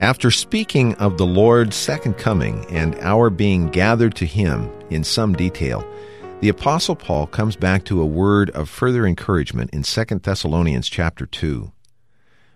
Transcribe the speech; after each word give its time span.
After 0.00 0.30
speaking 0.30 0.94
of 0.94 1.18
the 1.18 1.26
Lord's 1.26 1.76
second 1.76 2.14
coming 2.14 2.64
and 2.70 2.94
our 3.00 3.28
being 3.28 3.68
gathered 3.68 4.14
to 4.14 4.24
Him 4.24 4.70
in 4.88 5.04
some 5.04 5.34
detail, 5.34 5.86
the 6.40 6.48
apostle 6.48 6.96
Paul 6.96 7.26
comes 7.26 7.54
back 7.54 7.84
to 7.84 8.00
a 8.00 8.06
word 8.06 8.48
of 8.50 8.70
further 8.70 9.06
encouragement 9.06 9.68
in 9.74 9.82
2 9.82 10.04
Thessalonians 10.22 10.88
chapter 10.88 11.26
2. 11.26 11.70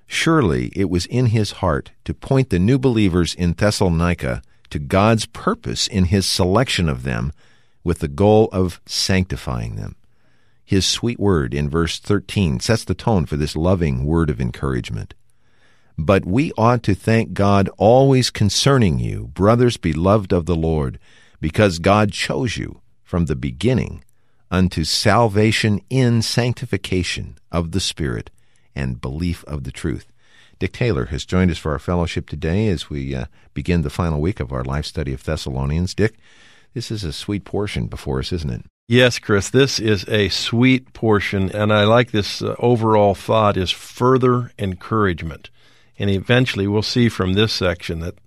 Surely 0.06 0.72
it 0.74 0.88
was 0.88 1.04
in 1.04 1.26
his 1.26 1.52
heart 1.52 1.90
to 2.06 2.14
point 2.14 2.48
the 2.48 2.58
new 2.58 2.78
believers 2.78 3.34
in 3.34 3.52
Thessalonica 3.52 4.40
to 4.70 4.78
God's 4.78 5.26
purpose 5.26 5.86
in 5.86 6.06
his 6.06 6.24
selection 6.24 6.88
of 6.88 7.02
them 7.02 7.30
with 7.82 7.98
the 7.98 8.08
goal 8.08 8.48
of 8.52 8.80
sanctifying 8.86 9.76
them. 9.76 9.96
His 10.64 10.86
sweet 10.86 11.20
word 11.20 11.52
in 11.52 11.68
verse 11.68 11.98
13 11.98 12.60
sets 12.60 12.84
the 12.84 12.94
tone 12.94 13.26
for 13.26 13.36
this 13.36 13.54
loving 13.54 14.06
word 14.06 14.30
of 14.30 14.40
encouragement. 14.40 15.12
But 15.96 16.26
we 16.26 16.52
ought 16.58 16.82
to 16.84 16.94
thank 16.94 17.34
God 17.34 17.68
always 17.78 18.30
concerning 18.30 18.98
you, 18.98 19.28
brothers 19.28 19.76
beloved 19.76 20.32
of 20.32 20.46
the 20.46 20.56
Lord, 20.56 20.98
because 21.40 21.78
God 21.78 22.12
chose 22.12 22.56
you 22.56 22.80
from 23.02 23.26
the 23.26 23.36
beginning 23.36 24.02
unto 24.50 24.84
salvation 24.84 25.80
in 25.90 26.22
sanctification 26.22 27.38
of 27.52 27.70
the 27.70 27.80
Spirit 27.80 28.30
and 28.74 29.00
belief 29.00 29.44
of 29.44 29.64
the 29.64 29.72
truth. 29.72 30.06
Dick 30.58 30.72
Taylor 30.72 31.06
has 31.06 31.24
joined 31.24 31.50
us 31.50 31.58
for 31.58 31.72
our 31.72 31.78
fellowship 31.78 32.28
today 32.28 32.68
as 32.68 32.88
we 32.88 33.14
uh, 33.14 33.26
begin 33.52 33.82
the 33.82 33.90
final 33.90 34.20
week 34.20 34.40
of 34.40 34.52
our 34.52 34.64
life 34.64 34.86
study 34.86 35.12
of 35.12 35.24
Thessalonians. 35.24 35.94
Dick, 35.94 36.14
this 36.74 36.90
is 36.90 37.04
a 37.04 37.12
sweet 37.12 37.44
portion 37.44 37.86
before 37.86 38.20
us, 38.20 38.32
isn't 38.32 38.50
it? 38.50 38.64
Yes, 38.86 39.18
Chris, 39.18 39.48
this 39.48 39.80
is 39.80 40.06
a 40.08 40.28
sweet 40.28 40.92
portion, 40.92 41.50
and 41.50 41.72
I 41.72 41.84
like 41.84 42.10
this 42.10 42.42
uh, 42.42 42.54
overall 42.58 43.14
thought 43.14 43.56
is 43.56 43.70
further 43.70 44.52
encouragement. 44.58 45.50
And 45.98 46.10
eventually 46.10 46.66
we'll 46.66 46.82
see 46.82 47.08
from 47.08 47.34
this 47.34 47.52
section 47.52 48.00
that 48.00 48.18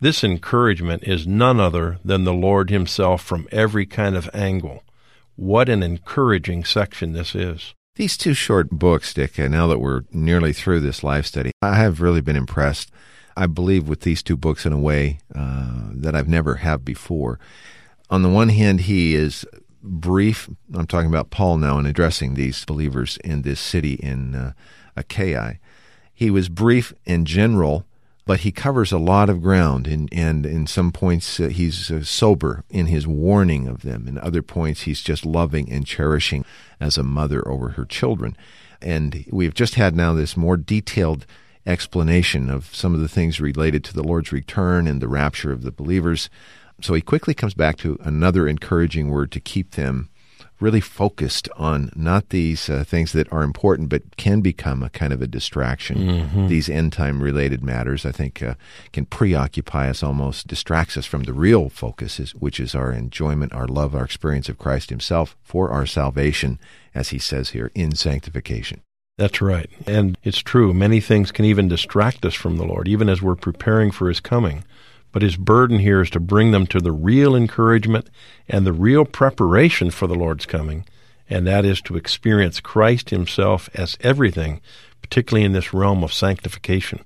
this 0.00 0.24
encouragement 0.24 1.04
is 1.04 1.26
none 1.26 1.60
other 1.60 1.98
than 2.04 2.24
the 2.24 2.32
Lord 2.32 2.70
Himself 2.70 3.22
from 3.22 3.48
every 3.52 3.86
kind 3.86 4.16
of 4.16 4.28
angle. 4.34 4.82
What 5.36 5.68
an 5.68 5.82
encouraging 5.82 6.64
section 6.64 7.12
this 7.12 7.34
is. 7.34 7.74
These 7.96 8.16
two 8.16 8.34
short 8.34 8.70
books, 8.70 9.12
Dick, 9.12 9.38
uh, 9.38 9.48
now 9.48 9.66
that 9.66 9.78
we're 9.78 10.02
nearly 10.10 10.52
through 10.52 10.80
this 10.80 11.04
life 11.04 11.26
study, 11.26 11.52
I 11.60 11.74
have 11.74 12.00
really 12.00 12.20
been 12.20 12.36
impressed. 12.36 12.90
I 13.36 13.46
believe 13.46 13.88
with 13.88 14.00
these 14.00 14.22
two 14.22 14.36
books 14.36 14.64
in 14.66 14.72
a 14.72 14.78
way 14.78 15.18
uh, 15.34 15.90
that 15.92 16.14
I've 16.14 16.28
never 16.28 16.56
have 16.56 16.84
before. 16.84 17.38
On 18.10 18.22
the 18.22 18.28
one 18.28 18.48
hand, 18.48 18.82
he 18.82 19.14
is 19.14 19.44
brief. 19.82 20.48
I'm 20.74 20.86
talking 20.86 21.08
about 21.08 21.30
Paul 21.30 21.58
now 21.58 21.78
in 21.78 21.86
addressing 21.86 22.34
these 22.34 22.64
believers 22.64 23.18
in 23.24 23.42
this 23.42 23.60
city 23.60 23.94
in 23.94 24.34
uh, 24.34 24.52
Achaia. 24.96 25.58
He 26.22 26.30
was 26.30 26.48
brief 26.48 26.94
and 27.04 27.26
general 27.26 27.84
but 28.24 28.40
he 28.40 28.52
covers 28.52 28.92
a 28.92 28.98
lot 28.98 29.28
of 29.28 29.42
ground, 29.42 29.86
and, 29.88 30.08
and 30.12 30.46
in 30.46 30.66
some 30.66 30.92
points 30.92 31.40
uh, 31.40 31.48
he's 31.48 31.90
uh, 31.90 32.04
sober 32.04 32.64
in 32.70 32.86
his 32.86 33.06
warning 33.06 33.66
of 33.66 33.82
them. 33.82 34.06
In 34.06 34.16
other 34.18 34.42
points, 34.42 34.82
he's 34.82 35.00
just 35.00 35.26
loving 35.26 35.70
and 35.70 35.84
cherishing 35.84 36.44
as 36.80 36.96
a 36.96 37.02
mother 37.02 37.46
over 37.48 37.70
her 37.70 37.84
children. 37.84 38.36
And 38.80 39.24
we've 39.30 39.54
just 39.54 39.74
had 39.74 39.96
now 39.96 40.12
this 40.12 40.36
more 40.36 40.56
detailed 40.56 41.26
explanation 41.66 42.48
of 42.48 42.74
some 42.74 42.94
of 42.94 43.00
the 43.00 43.08
things 43.08 43.40
related 43.40 43.84
to 43.84 43.94
the 43.94 44.04
Lord's 44.04 44.32
return 44.32 44.86
and 44.86 45.00
the 45.00 45.08
rapture 45.08 45.52
of 45.52 45.62
the 45.62 45.72
believers. 45.72 46.30
So 46.80 46.94
he 46.94 47.00
quickly 47.00 47.34
comes 47.34 47.54
back 47.54 47.76
to 47.78 47.98
another 48.02 48.46
encouraging 48.46 49.10
word 49.10 49.30
to 49.32 49.40
keep 49.40 49.72
them 49.72 50.10
really 50.62 50.80
focused 50.80 51.48
on 51.56 51.90
not 51.94 52.28
these 52.28 52.70
uh, 52.70 52.84
things 52.84 53.12
that 53.12 53.30
are 53.32 53.42
important 53.42 53.88
but 53.88 54.16
can 54.16 54.40
become 54.40 54.82
a 54.82 54.90
kind 54.90 55.12
of 55.12 55.20
a 55.20 55.26
distraction. 55.26 55.98
Mm-hmm. 55.98 56.46
These 56.46 56.68
end 56.68 56.92
time 56.92 57.22
related 57.22 57.62
matters, 57.62 58.06
I 58.06 58.12
think, 58.12 58.42
uh, 58.42 58.54
can 58.92 59.04
preoccupy 59.04 59.90
us 59.90 60.02
almost, 60.02 60.46
distracts 60.46 60.96
us 60.96 61.06
from 61.06 61.24
the 61.24 61.32
real 61.32 61.68
focus, 61.68 62.20
is, 62.20 62.34
which 62.34 62.60
is 62.60 62.74
our 62.74 62.92
enjoyment, 62.92 63.52
our 63.52 63.66
love, 63.66 63.94
our 63.94 64.04
experience 64.04 64.48
of 64.48 64.58
Christ 64.58 64.90
Himself 64.90 65.36
for 65.42 65.70
our 65.70 65.84
salvation, 65.86 66.58
as 66.94 67.10
He 67.10 67.18
says 67.18 67.50
here, 67.50 67.70
in 67.74 67.94
sanctification. 67.94 68.80
That's 69.18 69.42
right. 69.42 69.68
And 69.86 70.16
it's 70.22 70.40
true. 70.40 70.72
Many 70.72 71.00
things 71.00 71.32
can 71.32 71.44
even 71.44 71.68
distract 71.68 72.24
us 72.24 72.34
from 72.34 72.56
the 72.56 72.64
Lord, 72.64 72.88
even 72.88 73.08
as 73.08 73.20
we're 73.20 73.34
preparing 73.34 73.90
for 73.90 74.08
His 74.08 74.20
coming. 74.20 74.64
But 75.12 75.22
his 75.22 75.36
burden 75.36 75.78
here 75.78 76.00
is 76.00 76.10
to 76.10 76.20
bring 76.20 76.50
them 76.50 76.66
to 76.68 76.80
the 76.80 76.92
real 76.92 77.36
encouragement 77.36 78.08
and 78.48 78.66
the 78.66 78.72
real 78.72 79.04
preparation 79.04 79.90
for 79.90 80.06
the 80.06 80.14
Lord's 80.14 80.46
coming, 80.46 80.86
and 81.28 81.46
that 81.46 81.64
is 81.64 81.80
to 81.82 81.96
experience 81.96 82.60
Christ 82.60 83.10
himself 83.10 83.68
as 83.74 83.96
everything, 84.00 84.60
particularly 85.02 85.44
in 85.44 85.52
this 85.52 85.74
realm 85.74 86.02
of 86.02 86.12
sanctification. 86.12 87.04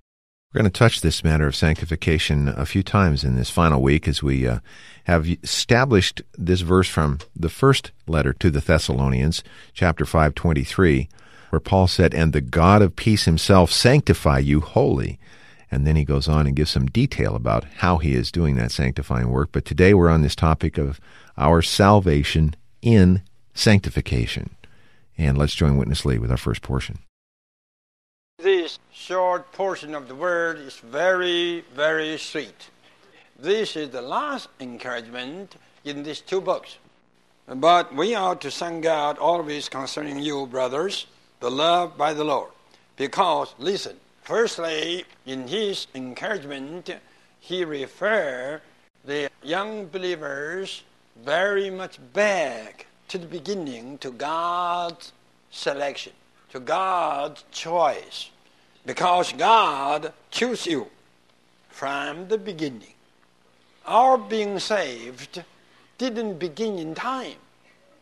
We're 0.56 0.62
going 0.62 0.72
to 0.72 0.78
touch 0.78 1.00
this 1.00 1.22
matter 1.22 1.46
of 1.46 1.56
sanctification 1.56 2.48
a 2.48 2.64
few 2.64 2.82
times 2.82 3.24
in 3.24 3.36
this 3.36 3.50
final 3.50 3.82
week 3.82 4.08
as 4.08 4.22
we 4.22 4.46
uh, 4.46 4.60
have 5.04 5.28
established 5.28 6.22
this 6.38 6.62
verse 6.62 6.88
from 6.88 7.18
the 7.34 7.50
first 7.50 7.90
letter 8.06 8.32
to 8.34 8.50
the 8.50 8.60
Thessalonians, 8.60 9.44
chapter 9.74 10.06
523, 10.06 11.08
where 11.50 11.60
Paul 11.60 11.88
said, 11.88 12.14
And 12.14 12.32
the 12.32 12.40
God 12.40 12.80
of 12.80 12.96
peace 12.96 13.26
himself 13.26 13.70
sanctify 13.70 14.38
you 14.38 14.60
wholly. 14.60 15.18
And 15.70 15.86
then 15.86 15.96
he 15.96 16.04
goes 16.04 16.28
on 16.28 16.46
and 16.46 16.54
gives 16.54 16.70
some 16.70 16.86
detail 16.86 17.34
about 17.34 17.64
how 17.78 17.98
he 17.98 18.14
is 18.14 18.30
doing 18.30 18.56
that 18.56 18.70
sanctifying 18.70 19.30
work. 19.30 19.50
But 19.52 19.64
today 19.64 19.94
we're 19.94 20.08
on 20.08 20.22
this 20.22 20.36
topic 20.36 20.78
of 20.78 21.00
our 21.36 21.60
salvation 21.62 22.54
in 22.82 23.22
sanctification. 23.54 24.50
And 25.18 25.36
let's 25.36 25.54
join 25.54 25.76
Witness 25.76 26.04
Lee 26.04 26.18
with 26.18 26.30
our 26.30 26.36
first 26.36 26.62
portion. 26.62 26.98
This 28.38 28.78
short 28.92 29.50
portion 29.52 29.94
of 29.94 30.08
the 30.08 30.14
word 30.14 30.58
is 30.58 30.76
very, 30.76 31.64
very 31.74 32.18
sweet. 32.18 32.68
This 33.38 33.76
is 33.76 33.90
the 33.90 34.02
last 34.02 34.48
encouragement 34.60 35.56
in 35.84 36.02
these 36.02 36.20
two 36.20 36.40
books. 36.40 36.76
But 37.48 37.94
we 37.94 38.14
are 38.14 38.36
to 38.36 38.50
thank 38.50 38.82
God 38.82 39.18
always 39.18 39.68
concerning 39.68 40.18
you, 40.18 40.46
brothers, 40.46 41.06
beloved 41.40 41.96
by 41.96 42.12
the 42.12 42.24
Lord. 42.24 42.50
Because, 42.96 43.54
listen, 43.58 43.96
Firstly, 44.26 45.04
in 45.24 45.46
his 45.46 45.86
encouragement, 45.94 46.90
he 47.38 47.64
referred 47.64 48.60
the 49.04 49.30
young 49.40 49.86
believers 49.86 50.82
very 51.24 51.70
much 51.70 52.00
back 52.12 52.86
to 53.06 53.18
the 53.18 53.26
beginning 53.28 53.98
to 53.98 54.10
God's 54.10 55.12
selection, 55.52 56.12
to 56.50 56.58
God's 56.58 57.44
choice, 57.52 58.30
because 58.84 59.32
God 59.32 60.12
chose 60.32 60.66
you 60.66 60.88
from 61.68 62.26
the 62.26 62.36
beginning. 62.36 62.94
Our 63.86 64.18
being 64.18 64.58
saved 64.58 65.44
didn't 65.98 66.40
begin 66.40 66.80
in 66.80 66.96
time, 66.96 67.38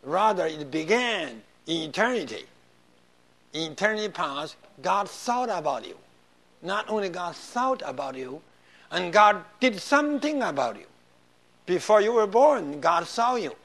rather, 0.01 0.47
it 0.47 0.71
began 0.71 1.43
in 1.67 1.89
eternity. 1.89 2.45
In 3.53 3.73
eternity 3.73 4.09
past, 4.09 4.55
God 4.81 5.07
thought 5.07 5.49
about 5.51 5.85
you 5.85 5.95
not 6.61 6.89
only 6.89 7.09
God 7.09 7.35
thought 7.35 7.81
about 7.85 8.15
you, 8.15 8.41
and 8.91 9.11
God 9.11 9.43
did 9.59 9.79
something 9.79 10.41
about 10.41 10.77
you. 10.77 10.85
Before 11.65 12.01
you 12.01 12.13
were 12.13 12.27
born, 12.27 12.79
God 12.79 13.07
saw 13.07 13.35
you, 13.35 13.55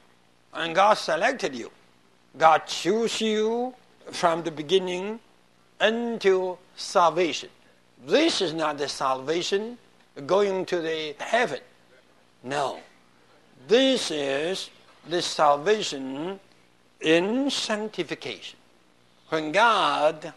and 0.53 0.73
God 0.73 0.95
selected 0.95 1.55
you. 1.55 1.71
God 2.37 2.65
chose 2.65 3.21
you 3.21 3.73
from 4.11 4.43
the 4.43 4.51
beginning 4.51 5.19
until 5.79 6.59
salvation. 6.75 7.49
This 8.05 8.41
is 8.41 8.53
not 8.53 8.77
the 8.77 8.87
salvation 8.87 9.77
going 10.25 10.65
to 10.65 10.81
the 10.81 11.15
heaven. 11.19 11.59
No. 12.43 12.79
This 13.67 14.09
is 14.09 14.69
the 15.07 15.21
salvation 15.21 16.39
in 16.99 17.49
sanctification. 17.49 18.57
When 19.29 19.51
God 19.51 20.33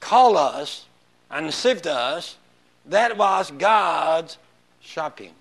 called 0.00 0.36
us 0.36 0.85
and 1.30 1.52
saved 1.52 1.86
us, 1.86 2.36
that 2.86 3.16
was 3.16 3.50
God's 3.50 4.38
shopping. 4.80 5.32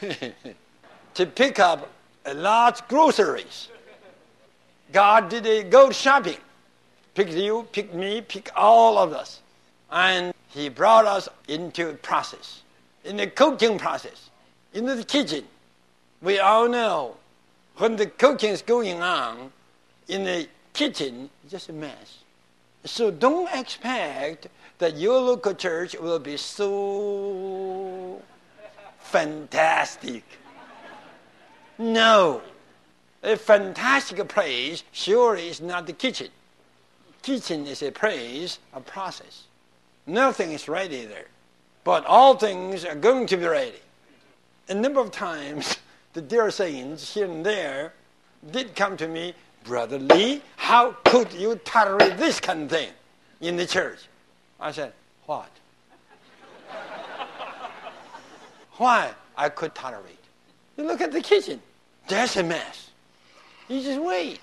to 1.14 1.26
pick 1.26 1.58
up 1.58 1.90
a 2.24 2.34
large 2.34 2.86
groceries. 2.88 3.68
God 4.92 5.28
did 5.28 5.46
a 5.46 5.64
go 5.64 5.90
shopping 5.90 6.38
picked 7.18 7.32
you, 7.32 7.66
picked 7.72 7.94
me, 7.94 8.20
picked 8.20 8.54
all 8.54 8.96
of 8.96 9.12
us. 9.12 9.40
And 9.90 10.32
he 10.50 10.68
brought 10.68 11.04
us 11.04 11.28
into 11.48 11.90
a 11.90 11.94
process, 11.94 12.62
in 13.04 13.16
the 13.16 13.26
cooking 13.26 13.76
process, 13.76 14.30
into 14.72 14.94
the 14.94 15.02
kitchen. 15.02 15.42
We 16.22 16.38
all 16.38 16.68
know 16.68 17.16
when 17.78 17.96
the 17.96 18.06
cooking 18.06 18.50
is 18.50 18.62
going 18.62 19.02
on 19.02 19.50
in 20.06 20.22
the 20.22 20.46
kitchen, 20.74 21.28
it's 21.42 21.50
just 21.50 21.70
a 21.70 21.72
mess. 21.72 22.18
So 22.84 23.10
don't 23.10 23.52
expect 23.52 24.48
that 24.78 24.96
your 24.96 25.20
local 25.20 25.54
church 25.54 25.96
will 25.98 26.18
be 26.18 26.36
so 26.36 28.22
fantastic. 29.00 30.24
No. 31.78 32.42
A 33.22 33.36
fantastic 33.36 34.26
place 34.28 34.84
surely 34.92 35.48
is 35.48 35.60
not 35.60 35.86
the 35.86 35.92
kitchen. 35.92 36.28
Kitchen 37.22 37.66
is 37.66 37.82
a 37.82 37.90
place, 37.90 38.58
a 38.72 38.80
process. 38.80 39.44
Nothing 40.06 40.52
is 40.52 40.68
ready 40.68 41.04
there. 41.04 41.26
But 41.84 42.06
all 42.06 42.36
things 42.36 42.84
are 42.84 42.94
going 42.94 43.26
to 43.26 43.36
be 43.36 43.46
ready. 43.46 43.80
A 44.68 44.74
number 44.74 45.00
of 45.00 45.10
times, 45.10 45.78
the 46.12 46.22
dear 46.22 46.50
saints 46.50 47.14
here 47.14 47.26
and 47.26 47.44
there 47.44 47.92
did 48.50 48.76
come 48.76 48.96
to 48.96 49.08
me, 49.08 49.34
Brother 49.64 49.98
Lee, 49.98 50.42
how 50.56 50.92
could 51.04 51.32
you 51.32 51.56
tolerate 51.56 52.16
this 52.16 52.40
kind 52.40 52.62
of 52.62 52.70
thing 52.70 52.90
in 53.40 53.56
the 53.56 53.66
church? 53.66 54.00
I 54.60 54.72
said, 54.72 54.92
What? 55.26 55.50
Why 58.76 59.10
I 59.36 59.48
could 59.48 59.74
tolerate? 59.74 60.18
You 60.76 60.84
look 60.84 61.00
at 61.00 61.10
the 61.12 61.20
kitchen. 61.20 61.60
There's 62.06 62.36
a 62.36 62.42
mess. 62.42 62.90
You 63.68 63.82
just 63.82 64.00
wait. 64.00 64.40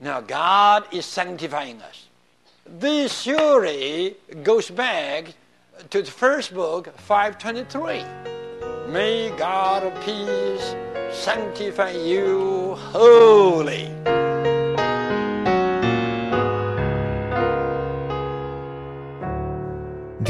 Now 0.00 0.20
God 0.20 0.84
is 0.92 1.04
sanctifying 1.04 1.80
us. 1.82 2.06
This 2.66 3.22
surely 3.22 4.16
goes 4.42 4.70
back 4.70 5.34
to 5.90 6.02
the 6.02 6.10
first 6.10 6.54
book, 6.54 6.96
523. 6.98 8.04
May 8.90 9.30
God 9.36 9.84
of 9.84 9.94
peace 10.04 10.74
sanctify 11.12 11.92
you 11.92 12.74
wholly. 12.76 13.90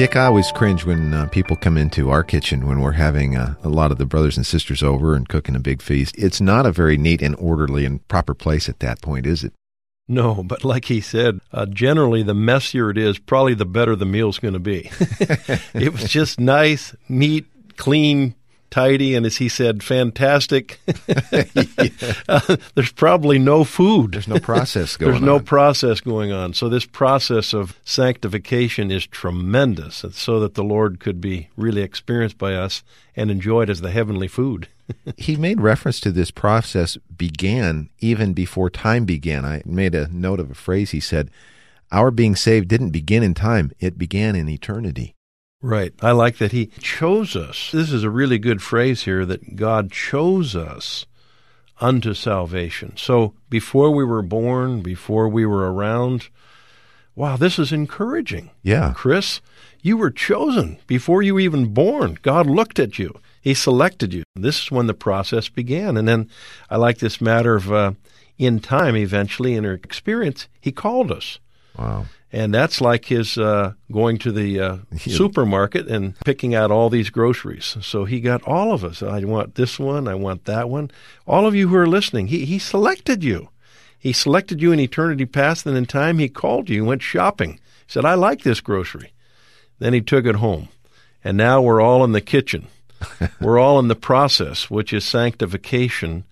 Dick, 0.01 0.17
I 0.17 0.25
always 0.25 0.51
cringe 0.51 0.87
when 0.87 1.13
uh, 1.13 1.27
people 1.27 1.57
come 1.57 1.77
into 1.77 2.09
our 2.09 2.25
kitchen 2.25 2.67
when 2.67 2.81
we're 2.81 2.93
having 2.93 3.37
uh, 3.37 3.57
a 3.63 3.69
lot 3.69 3.93
of 3.93 3.99
the 3.99 4.07
brothers 4.07 4.39
and 4.39 4.47
sisters 4.47 4.83
over 4.83 5.15
and 5.15 5.29
cooking 5.29 5.55
a 5.55 5.61
big 5.61 5.83
feast. 5.83 6.17
It's 6.17 6.41
not 6.41 6.65
a 6.65 6.73
very 6.73 6.97
neat 6.97 7.21
and 7.21 7.37
orderly 7.37 7.85
and 7.85 8.09
proper 8.09 8.33
place 8.33 8.67
at 8.67 8.81
that 8.81 9.03
point, 9.03 9.27
is 9.27 9.45
it? 9.45 9.53
No, 10.09 10.43
but 10.43 10.65
like 10.65 10.87
he 10.87 11.03
said, 11.03 11.41
uh, 11.53 11.67
generally 11.67 12.23
the 12.23 12.33
messier 12.33 12.89
it 12.89 12.97
is, 12.97 13.19
probably 13.19 13.53
the 13.53 13.67
better 13.67 13.95
the 13.95 14.07
meal's 14.07 14.39
going 14.39 14.55
to 14.55 14.59
be. 14.59 14.91
it 15.75 15.93
was 15.93 16.05
just 16.05 16.41
nice, 16.41 16.95
neat, 17.11 17.45
clean, 17.77 18.35
tidy, 18.71 19.15
and 19.15 19.27
as 19.27 19.37
he 19.37 19.49
said, 19.49 19.83
fantastic. 19.83 20.81
uh, 22.29 22.57
there's 22.75 22.93
probably 22.93 23.39
no 23.39 23.65
food. 23.65 24.13
There's 24.13 24.29
no 24.29 24.39
process 24.39 24.97
going 24.99 25.13
There's 25.13 25.23
on. 25.23 25.27
no 25.27 25.41
process 25.41 26.01
going 26.01 26.33
on. 26.33 26.55
So 26.55 26.69
this 26.69 26.87
process 26.87 27.53
of 27.53 27.79
sanctification 27.85 28.91
is 28.91 29.07
tremendous, 29.07 30.05
so 30.13 30.41
that 30.41 30.55
the 30.55 30.65
Lord 30.65 31.01
could 31.01 31.21
be 31.21 31.49
really 31.57 31.83
experienced 31.83 32.39
by 32.39 32.55
us 32.55 32.83
and 33.17 33.31
enjoyed 33.31 33.69
as 33.69 33.81
the 33.81 33.91
heavenly 33.91 34.29
food. 34.29 34.69
he 35.17 35.37
made 35.37 35.61
reference 35.61 36.01
to 36.01 36.13
this 36.13 36.31
process 36.31 36.97
began 37.17 37.91
even 37.99 38.33
before 38.33 38.71
time 38.71 39.05
began. 39.05 39.45
I 39.45 39.63
made 39.65 39.95
a 39.95 40.09
note 40.09 40.41
of 40.41 40.51
a 40.51 40.55
phrase 40.55 40.91
he 40.91 41.01
said, 41.01 41.31
Our 41.93 42.11
being 42.11 42.37
saved 42.37 42.69
didn't 42.69 42.91
begin 42.91 43.23
in 43.23 43.35
time, 43.35 43.73
it 43.81 43.99
began 43.99 44.37
in 44.37 44.49
eternity. 44.49 45.15
Right. 45.63 45.93
I 46.01 46.13
like 46.13 46.39
that 46.39 46.53
he 46.53 46.67
chose 46.81 47.37
us. 47.37 47.71
This 47.71 47.93
is 47.93 48.03
a 48.03 48.11
really 48.11 48.39
good 48.39 48.63
phrase 48.63 49.05
here 49.05 49.27
that 49.27 49.57
God 49.57 49.93
chose 49.93 50.57
us 50.57 51.05
unto 51.81 52.15
salvation. 52.15 52.97
So 52.97 53.35
before 53.49 53.91
we 53.91 54.05
were 54.05 54.23
born, 54.23 54.81
before 54.81 55.29
we 55.29 55.45
were 55.45 55.73
around, 55.73 56.29
wow, 57.15 57.37
this 57.37 57.59
is 57.59 57.73
encouraging. 57.73 58.51
Yeah. 58.63 58.93
Chris, 58.95 59.41
you 59.83 59.97
were 59.97 60.11
chosen 60.11 60.79
before 60.87 61.23
you 61.23 61.35
were 61.35 61.41
even 61.41 61.75
born. 61.75 62.19
God 62.23 62.47
looked 62.47 62.79
at 62.79 62.99
you. 62.99 63.19
He 63.43 63.55
selected 63.55 64.13
you. 64.13 64.23
This 64.35 64.65
is 64.65 64.71
when 64.71 64.87
the 64.87 64.95
process 64.95 65.49
began. 65.49 65.97
And 65.97 66.07
then 66.07 66.31
I 66.69 66.77
like 66.77 66.99
this 66.99 67.21
matter 67.21 67.57
of 67.57 67.73
uh, 67.73 67.93
in 68.39 68.61
time, 68.61 68.97
eventually, 68.97 69.55
in 69.55 69.67
our 69.67 69.73
experience, 69.73 70.49
He 70.61 70.73
called 70.73 71.11
us. 71.11 71.39
Wow. 71.79 72.07
And 72.33 72.55
that's 72.55 72.81
like 72.81 73.07
his 73.07 73.37
uh, 73.37 73.73
going 73.91 74.19
to 74.19 74.31
the 74.31 74.61
uh, 74.61 74.77
supermarket 74.99 75.89
and 75.89 76.19
picking 76.21 76.55
out 76.55 76.71
all 76.71 76.89
these 76.89 77.11
groceries. 77.11 77.77
So 77.81 78.05
he 78.05 78.21
got 78.21 78.43
all 78.45 78.73
of 78.73 78.85
us. 78.85 79.03
I 79.03 79.25
want 79.25 79.57
this 79.57 79.79
one. 79.79 80.07
I 80.07 80.15
want 80.15 80.45
that 80.45 80.69
one. 80.69 80.91
All 81.27 81.47
of 81.47 81.55
you 81.55 81.69
who 81.69 81.77
are 81.77 81.89
listening, 81.89 82.29
he, 82.29 82.45
he 82.45 82.59
selected 82.59 83.25
you. 83.25 83.49
He 83.99 84.13
selected 84.13 84.63
you 84.63 84.73
in 84.73 84.81
eternity 84.81 85.27
past, 85.27 85.67
and 85.67 85.77
in 85.77 85.85
time 85.87 86.19
he 86.19 86.29
called 86.29 86.71
you 86.71 86.79
and 86.79 86.87
went 86.87 87.03
shopping. 87.03 87.55
He 87.87 87.93
said, 87.93 88.05
I 88.05 88.15
like 88.15 88.43
this 88.43 88.61
grocery. 88.61 89.13
Then 89.79 89.93
he 89.93 90.01
took 90.01 90.25
it 90.25 90.37
home. 90.37 90.69
And 91.23 91.37
now 91.37 91.61
we're 91.61 91.83
all 91.83 92.05
in 92.05 92.13
the 92.13 92.21
kitchen. 92.21 92.69
we're 93.41 93.59
all 93.59 93.79
in 93.79 93.89
the 93.89 93.97
process, 93.97 94.71
which 94.71 94.93
is 94.93 95.05
sanctification. 95.05 96.25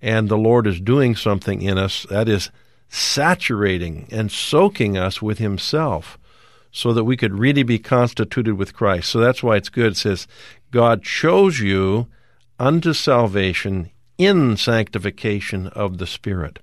And 0.00 0.28
the 0.28 0.38
Lord 0.38 0.66
is 0.66 0.80
doing 0.80 1.14
something 1.14 1.62
in 1.62 1.78
us 1.78 2.06
that 2.10 2.28
is 2.28 2.50
saturating 2.94 4.06
and 4.10 4.30
soaking 4.30 4.98
us 4.98 5.22
with 5.22 5.38
Himself 5.38 6.18
so 6.70 6.92
that 6.92 7.04
we 7.04 7.16
could 7.16 7.38
really 7.38 7.62
be 7.62 7.78
constituted 7.78 8.54
with 8.54 8.74
Christ. 8.74 9.08
So 9.10 9.18
that's 9.18 9.42
why 9.42 9.56
it's 9.56 9.70
good. 9.70 9.92
It 9.92 9.96
says, 9.96 10.26
God 10.70 11.02
chose 11.02 11.58
you 11.58 12.08
unto 12.58 12.92
salvation 12.92 13.90
in 14.18 14.58
sanctification 14.58 15.68
of 15.68 15.96
the 15.96 16.06
Spirit. 16.06 16.58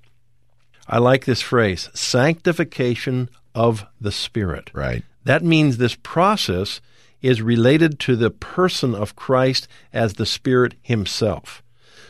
I 0.86 0.98
like 0.98 1.24
this 1.24 1.42
phrase, 1.42 1.90
sanctification 1.94 3.28
of 3.52 3.84
the 4.00 4.12
Spirit. 4.12 4.70
Right. 4.72 5.02
That 5.24 5.42
means 5.42 5.76
this 5.76 5.96
process 5.96 6.80
is 7.22 7.42
related 7.42 7.98
to 8.00 8.14
the 8.14 8.30
person 8.30 8.94
of 8.94 9.16
Christ 9.16 9.66
as 9.92 10.14
the 10.14 10.26
Spirit 10.26 10.74
Himself. 10.80 11.60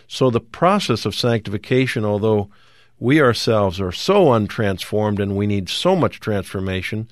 So 0.07 0.29
the 0.29 0.41
process 0.41 1.07
of 1.07 1.15
sanctification, 1.15 2.05
although 2.05 2.50
we 3.00 3.21
ourselves 3.21 3.80
are 3.80 3.90
so 3.90 4.26
untransformed 4.26 5.19
and 5.19 5.35
we 5.35 5.47
need 5.47 5.71
so 5.71 5.97
much 5.97 6.21
transformation, 6.21 7.09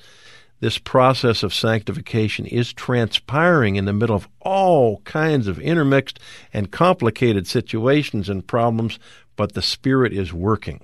this 0.61 0.77
process 0.77 1.43
of 1.43 1.55
sanctification 1.55 2.45
is 2.45 2.73
transpiring 2.73 3.77
in 3.77 3.87
the 3.87 3.93
middle 3.93 4.15
of 4.15 4.29
all 4.41 5.01
kinds 5.01 5.49
of 5.49 5.59
intermixed 5.59 6.19
and 6.53 6.71
complicated 6.71 7.47
situations 7.47 8.29
and 8.29 8.47
problems, 8.47 8.99
but 9.35 9.55
the 9.55 9.63
Spirit 9.63 10.13
is 10.13 10.33
working 10.33 10.81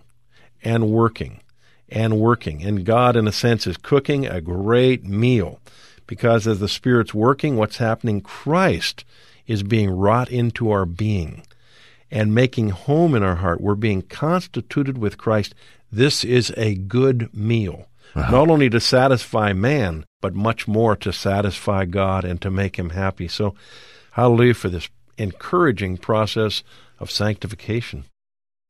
and 0.62 0.88
working 0.88 1.40
and 1.88 2.18
working. 2.18 2.62
And 2.62 2.84
God, 2.84 3.14
in 3.14 3.28
a 3.28 3.32
sense, 3.32 3.66
is 3.66 3.76
cooking 3.76 4.26
a 4.26 4.40
great 4.40 5.04
meal 5.04 5.60
because 6.06 6.46
as 6.46 6.60
the 6.60 6.68
Spirit's 6.68 7.12
working, 7.12 7.56
what's 7.56 7.76
happening? 7.78 8.20
Christ 8.20 9.04
is 9.46 9.62
being 9.62 9.90
wrought 9.90 10.30
into 10.30 10.70
our 10.70 10.86
being 10.86 11.42
and 12.14 12.32
making 12.32 12.68
home 12.70 13.14
in 13.16 13.24
our 13.24 13.34
heart. 13.34 13.60
We're 13.60 13.74
being 13.74 14.02
constituted 14.02 14.96
with 14.96 15.18
Christ. 15.18 15.52
This 15.90 16.24
is 16.24 16.54
a 16.56 16.76
good 16.76 17.28
meal, 17.34 17.88
Wow. 18.14 18.30
not 18.30 18.50
only 18.50 18.70
to 18.70 18.78
satisfy 18.78 19.52
man, 19.52 20.06
but 20.22 20.32
much 20.32 20.68
more 20.68 20.94
to 20.94 21.12
satisfy 21.12 21.84
God 21.84 22.24
and 22.24 22.40
to 22.40 22.50
make 22.52 22.76
him 22.76 22.90
happy. 22.90 23.26
So, 23.26 23.56
hallelujah 24.12 24.54
for 24.54 24.68
this 24.68 24.88
encouraging 25.18 25.96
process 25.96 26.62
of 27.00 27.10
sanctification. 27.10 28.04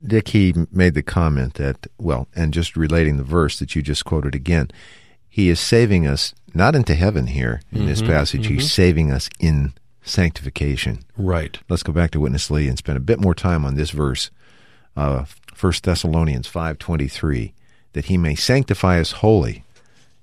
Dick, 0.03 0.29
he 0.29 0.55
made 0.73 0.95
the 0.95 1.03
comment 1.03 1.55
that, 1.55 1.87
well, 1.99 2.29
and 2.35 2.55
just 2.55 2.77
relating 2.77 3.19
the 3.19 3.23
verse 3.23 3.59
that 3.59 3.77
you 3.77 3.83
just 3.83 4.07
quoted 4.07 4.35
again, 4.35 4.71
he 5.29 5.51
is 5.51 5.61
saving 5.61 6.07
us 6.07 6.35
not 6.55 6.75
into 6.75 6.95
heaven 6.95 7.27
here 7.27 7.61
in 7.71 7.85
this 7.85 8.01
mm-hmm, 8.01 8.13
passage, 8.13 8.47
he's 8.47 8.61
mm-hmm. 8.61 8.69
saving 8.69 9.11
us 9.11 9.29
in 9.39 9.75
sanctification. 10.05 11.01
Right. 11.17 11.59
Let's 11.69 11.83
go 11.83 11.93
back 11.93 12.13
to 12.13 12.21
Witness 12.21 12.51
Lee 12.51 12.69
and 12.69 12.79
spend 12.79 12.97
a 12.97 13.01
bit 13.01 13.21
more 13.21 13.35
time 13.35 13.65
on 13.65 13.75
this 13.75 13.91
verse, 13.91 14.31
uh, 14.97 15.25
1 15.59 15.73
Thessalonians 15.83 16.49
5.23, 16.49 17.53
that 17.95 18.07
he 18.07 18.17
may 18.17 18.35
sanctify 18.35 19.01
us 19.01 19.13
wholly. 19.13 19.65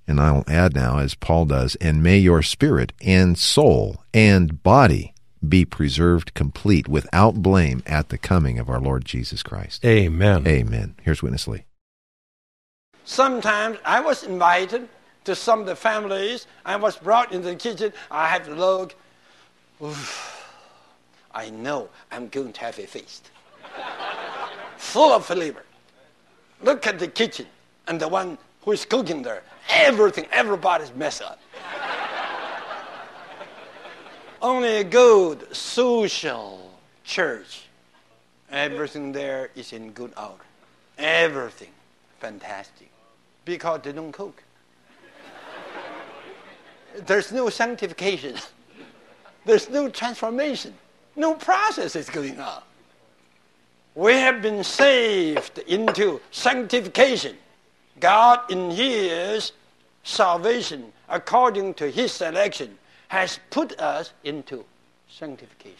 And 0.08 0.20
I'll 0.20 0.44
add 0.48 0.76
now, 0.76 0.98
as 1.00 1.16
Paul 1.16 1.46
does, 1.46 1.76
and 1.76 2.04
may 2.04 2.18
your 2.18 2.42
spirit 2.42 2.94
and 3.02 3.38
soul 3.38 4.04
and 4.14 4.62
body 4.64 5.14
be 5.48 5.66
preserved 5.66 6.34
complete 6.34 6.88
without 6.88 7.36
blame 7.36 7.82
at 7.86 8.10
the 8.10 8.18
coming 8.18 8.60
of 8.60 8.70
our 8.70 8.80
Lord 8.80 9.06
Jesus 9.06 9.42
Christ. 9.42 9.84
Amen. 9.86 10.48
Amen. 10.48 10.96
Here's 11.02 11.24
Witness 11.24 11.48
Lee. 11.48 11.66
Sometimes 13.06 13.78
I 13.84 14.02
was 14.02 14.24
invited 14.24 14.88
to 15.24 15.36
some 15.36 15.62
of 15.62 15.66
the 15.66 15.76
families. 15.76 16.48
I 16.66 16.76
was 16.76 16.98
brought 16.98 17.32
into 17.32 17.50
the 17.50 17.56
kitchen. 17.56 17.94
I 18.10 18.28
have 18.28 18.46
to 18.46 18.54
look. 18.54 18.96
I 21.34 21.50
know 21.50 21.90
I'm 22.12 22.28
going 22.28 22.54
to 22.54 22.62
have 22.62 22.78
a 22.80 22.86
feast. 22.86 23.30
Full 24.78 25.12
of 25.12 25.26
flavor. 25.26 25.64
Look 26.62 26.86
at 26.88 27.00
the 27.00 27.08
kitchen 27.08 27.48
and 27.88 28.00
the 28.00 28.08
one 28.08 28.38
who 28.62 28.72
is 28.72 28.86
cooking 28.86 29.22
there. 29.22 29.44
Everything, 29.70 30.28
everybody's 30.32 30.94
messed 30.94 31.22
up. 31.22 31.40
Only 34.42 34.78
a 34.78 34.84
good 34.84 35.56
social 35.56 36.72
church. 37.04 37.64
Everything 38.52 39.12
there 39.12 39.50
is 39.56 39.72
in 39.72 39.92
good 39.92 40.14
order. 40.18 40.44
Everything 40.98 41.72
fantastic. 42.22 42.90
Because 43.44 43.82
they 43.84 43.92
don't 43.92 44.12
cook. 44.12 44.44
There's 47.06 47.32
no 47.32 47.50
sanctification. 47.50 48.36
There's 49.46 49.70
no 49.70 49.90
transformation. 49.90 50.74
No 51.16 51.34
process 51.36 51.96
is 51.96 52.10
going 52.10 52.40
on. 52.40 52.62
We 53.96 54.14
have 54.14 54.42
been 54.42 54.64
saved 54.64 55.58
into 55.60 56.22
sanctification. 56.32 57.36
God, 58.00 58.50
in 58.50 58.72
His 58.72 59.52
salvation, 60.04 60.94
according 61.10 61.74
to 61.76 61.90
His 61.90 62.12
selection, 62.12 62.78
has 63.10 63.40
put 63.50 63.80
us 63.80 64.14
into 64.24 64.64
sanctification. 65.10 65.76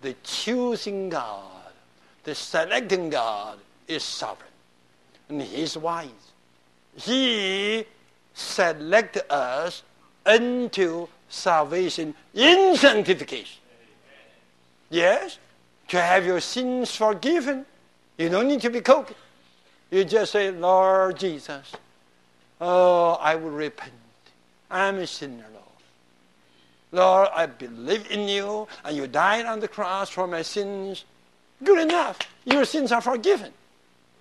The 0.00 0.14
choosing 0.22 1.10
God, 1.10 1.72
the 2.24 2.34
selecting 2.34 3.10
God 3.10 3.58
is 3.86 4.02
sovereign 4.02 4.50
and 5.28 5.42
He 5.42 5.62
is 5.62 5.76
wise. 5.76 6.08
He 6.96 7.84
selected 8.32 9.30
us 9.30 9.82
into 10.26 11.08
salvation 11.28 12.14
in 12.34 12.76
sanctification. 12.76 13.60
Yes, 14.90 15.38
to 15.88 16.00
have 16.00 16.24
your 16.24 16.40
sins 16.40 16.94
forgiven, 16.94 17.66
you 18.18 18.28
don't 18.28 18.48
need 18.48 18.60
to 18.62 18.70
be 18.70 18.80
cooking. 18.80 19.16
You 19.90 20.04
just 20.04 20.32
say, 20.32 20.50
Lord 20.50 21.18
Jesus, 21.18 21.72
oh, 22.60 23.12
I 23.20 23.36
will 23.36 23.50
repent. 23.50 23.92
I'm 24.70 24.98
a 24.98 25.06
sinner, 25.06 25.46
Lord. 25.52 25.64
Lord, 26.92 27.28
I 27.34 27.46
believe 27.46 28.10
in 28.10 28.28
you, 28.28 28.66
and 28.84 28.96
you 28.96 29.06
died 29.06 29.46
on 29.46 29.60
the 29.60 29.68
cross 29.68 30.10
for 30.10 30.26
my 30.26 30.42
sins. 30.42 31.04
Good 31.62 31.80
enough. 31.80 32.18
Your 32.44 32.64
sins 32.64 32.92
are 32.92 33.00
forgiven. 33.00 33.52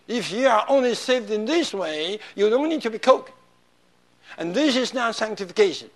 If 0.07 0.31
you 0.31 0.47
are 0.47 0.65
only 0.67 0.93
saved 0.93 1.31
in 1.31 1.45
this 1.45 1.73
way, 1.73 2.19
you 2.35 2.49
don't 2.49 2.69
need 2.69 2.81
to 2.83 2.89
be 2.89 2.99
cooked. 2.99 3.31
And 4.37 4.53
this 4.53 4.75
is 4.75 4.93
not 4.93 5.15
sanctification. 5.15 5.89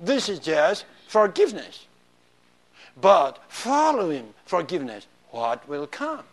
This 0.00 0.28
is 0.28 0.38
just 0.38 0.84
forgiveness. 1.08 1.86
But 3.00 3.38
following 3.48 4.34
forgiveness, 4.44 5.06
what 5.30 5.68
will 5.68 5.86
come? 5.86 6.24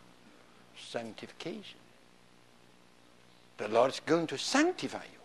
Sanctification. 0.77 1.79
The 3.57 3.67
Lord 3.67 3.91
is 3.91 3.99
going 3.99 4.27
to 4.27 4.37
sanctify 4.37 5.03
you, 5.03 5.19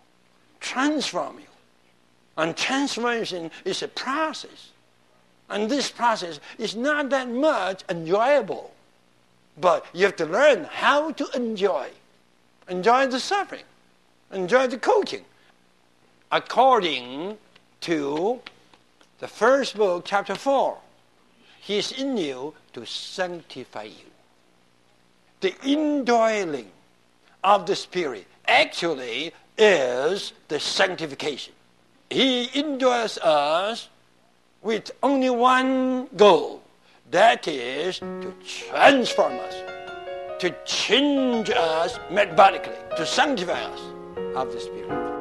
transform 0.61 1.38
you. 1.38 1.47
And 2.38 2.57
transformation 2.57 3.50
is 3.64 3.83
a 3.83 3.88
process. 3.88 4.73
And 5.49 5.71
this 5.71 5.90
process 5.90 6.40
is 6.59 6.76
not 6.76 7.09
that 7.11 7.31
much 7.31 7.85
enjoyable. 7.88 8.73
But 9.59 9.87
you 9.95 10.05
have 10.05 10.16
to 10.16 10.26
learn 10.26 10.64
how 10.64 11.12
to 11.12 11.28
enjoy. 11.35 11.88
Enjoy 12.69 13.07
the 13.07 13.21
suffering. 13.21 13.64
Enjoy 14.33 14.66
the 14.66 14.78
coaching. 14.78 15.25
According 16.31 17.38
to 17.87 18.40
the 19.21 19.28
first 19.28 19.76
book, 19.76 20.02
chapter 20.05 20.35
4, 20.35 20.76
He 21.61 21.78
is 21.78 21.93
in 21.93 22.16
you 22.16 22.52
to 22.73 22.85
sanctify 22.85 23.85
you. 23.85 24.11
The 25.40 25.55
indwelling 25.64 26.73
of 27.45 27.66
the 27.66 27.76
Spirit 27.76 28.26
actually 28.49 29.33
is 29.57 30.33
the 30.49 30.59
sanctification. 30.59 31.55
He 32.11 32.49
indwells 32.49 33.19
us 33.23 33.88
with 34.62 34.90
only 35.00 35.31
one 35.31 36.09
goal 36.16 36.62
that 37.12 37.47
is 37.47 38.00
to 38.00 38.35
transform 38.45 39.35
us, 39.35 39.55
to 40.40 40.52
change 40.64 41.50
us 41.50 41.99
metabolically, 42.11 42.97
to 42.97 43.07
sanctify 43.07 43.62
us 43.62 43.81
of 44.35 44.52
the 44.52 44.59
Spirit. 44.59 45.15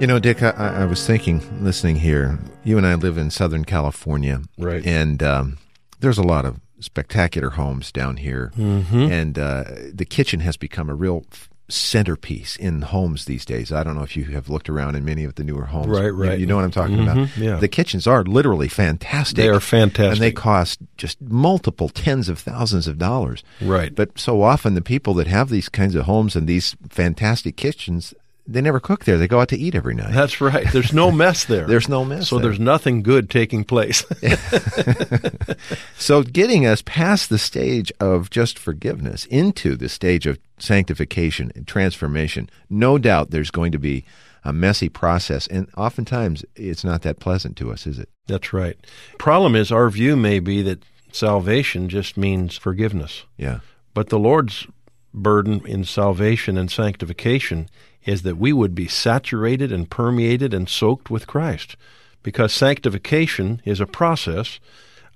You 0.00 0.06
know, 0.06 0.20
Dick, 0.20 0.44
I, 0.44 0.50
I, 0.50 0.84
was 0.84 1.04
thinking, 1.04 1.42
listening 1.60 1.96
here, 1.96 2.38
you 2.62 2.78
and 2.78 2.86
I 2.86 2.94
live 2.94 3.18
in 3.18 3.30
Southern 3.30 3.64
California. 3.64 4.40
Right. 4.56 4.86
And 4.86 5.20
um, 5.24 5.58
there's 5.98 6.18
a 6.18 6.22
lot 6.22 6.44
of 6.44 6.60
spectacular 6.78 7.50
homes 7.50 7.90
down 7.90 8.18
here. 8.18 8.52
Mm-hmm. 8.56 9.10
And 9.10 9.38
uh, 9.38 9.64
the 9.92 10.04
kitchen 10.04 10.38
has 10.40 10.56
become 10.56 10.88
a 10.88 10.94
real 10.94 11.24
centerpiece 11.68 12.54
in 12.54 12.82
homes 12.82 13.24
these 13.24 13.44
days. 13.44 13.72
I 13.72 13.82
don't 13.82 13.96
know 13.96 14.04
if 14.04 14.16
you 14.16 14.26
have 14.26 14.48
looked 14.48 14.68
around 14.68 14.94
in 14.94 15.04
many 15.04 15.24
of 15.24 15.34
the 15.34 15.42
newer 15.42 15.64
homes. 15.64 15.88
Right, 15.88 16.10
right. 16.10 16.34
You, 16.34 16.42
you 16.42 16.46
know 16.46 16.54
what 16.54 16.64
I'm 16.64 16.70
talking 16.70 16.96
mm-hmm, 16.98 17.18
about? 17.18 17.36
Yeah. 17.36 17.56
The 17.56 17.66
kitchens 17.66 18.06
are 18.06 18.22
literally 18.22 18.68
fantastic. 18.68 19.36
They 19.36 19.48
are 19.48 19.58
fantastic. 19.58 20.12
And 20.12 20.20
they 20.20 20.30
cost 20.30 20.78
just 20.96 21.20
multiple 21.20 21.88
tens 21.88 22.28
of 22.28 22.38
thousands 22.38 22.86
of 22.86 22.98
dollars. 22.98 23.42
Right. 23.60 23.92
But 23.92 24.16
so 24.16 24.42
often 24.42 24.74
the 24.74 24.80
people 24.80 25.12
that 25.14 25.26
have 25.26 25.48
these 25.48 25.68
kinds 25.68 25.96
of 25.96 26.04
homes 26.04 26.36
and 26.36 26.46
these 26.46 26.76
fantastic 26.88 27.56
kitchens, 27.56 28.14
they 28.48 28.62
never 28.62 28.80
cook 28.80 29.04
there. 29.04 29.18
They 29.18 29.28
go 29.28 29.40
out 29.40 29.48
to 29.48 29.58
eat 29.58 29.74
every 29.74 29.94
night. 29.94 30.12
That's 30.12 30.40
right. 30.40 30.66
There's 30.72 30.92
no 30.92 31.12
mess 31.12 31.44
there. 31.44 31.66
There's 31.66 31.88
no 31.88 32.04
mess. 32.04 32.28
So 32.28 32.36
there. 32.36 32.44
there's 32.44 32.58
nothing 32.58 33.02
good 33.02 33.28
taking 33.28 33.62
place. 33.62 34.04
so 35.98 36.22
getting 36.22 36.66
us 36.66 36.82
past 36.82 37.28
the 37.28 37.38
stage 37.38 37.92
of 38.00 38.30
just 38.30 38.58
forgiveness 38.58 39.26
into 39.26 39.76
the 39.76 39.90
stage 39.90 40.26
of 40.26 40.38
sanctification 40.58 41.52
and 41.54 41.68
transformation, 41.68 42.48
no 42.70 42.96
doubt 42.96 43.30
there's 43.30 43.50
going 43.50 43.70
to 43.72 43.78
be 43.78 44.04
a 44.44 44.52
messy 44.52 44.88
process, 44.88 45.46
and 45.48 45.68
oftentimes 45.76 46.44
it's 46.56 46.84
not 46.84 47.02
that 47.02 47.18
pleasant 47.18 47.56
to 47.58 47.70
us, 47.70 47.86
is 47.86 47.98
it? 47.98 48.08
That's 48.28 48.52
right. 48.52 48.78
Problem 49.18 49.54
is, 49.54 49.70
our 49.70 49.90
view 49.90 50.16
may 50.16 50.38
be 50.40 50.62
that 50.62 50.82
salvation 51.12 51.88
just 51.88 52.16
means 52.16 52.56
forgiveness. 52.56 53.24
Yeah. 53.36 53.60
But 53.92 54.08
the 54.08 54.18
Lord's 54.18 54.66
burden 55.12 55.66
in 55.66 55.84
salvation 55.84 56.56
and 56.56 56.70
sanctification 56.70 57.68
is 58.08 58.22
that 58.22 58.38
we 58.38 58.54
would 58.54 58.74
be 58.74 58.88
saturated 58.88 59.70
and 59.70 59.90
permeated 59.90 60.54
and 60.54 60.66
soaked 60.66 61.10
with 61.10 61.26
Christ. 61.26 61.76
Because 62.22 62.54
sanctification 62.54 63.60
is 63.66 63.80
a 63.80 63.86
process, 63.86 64.60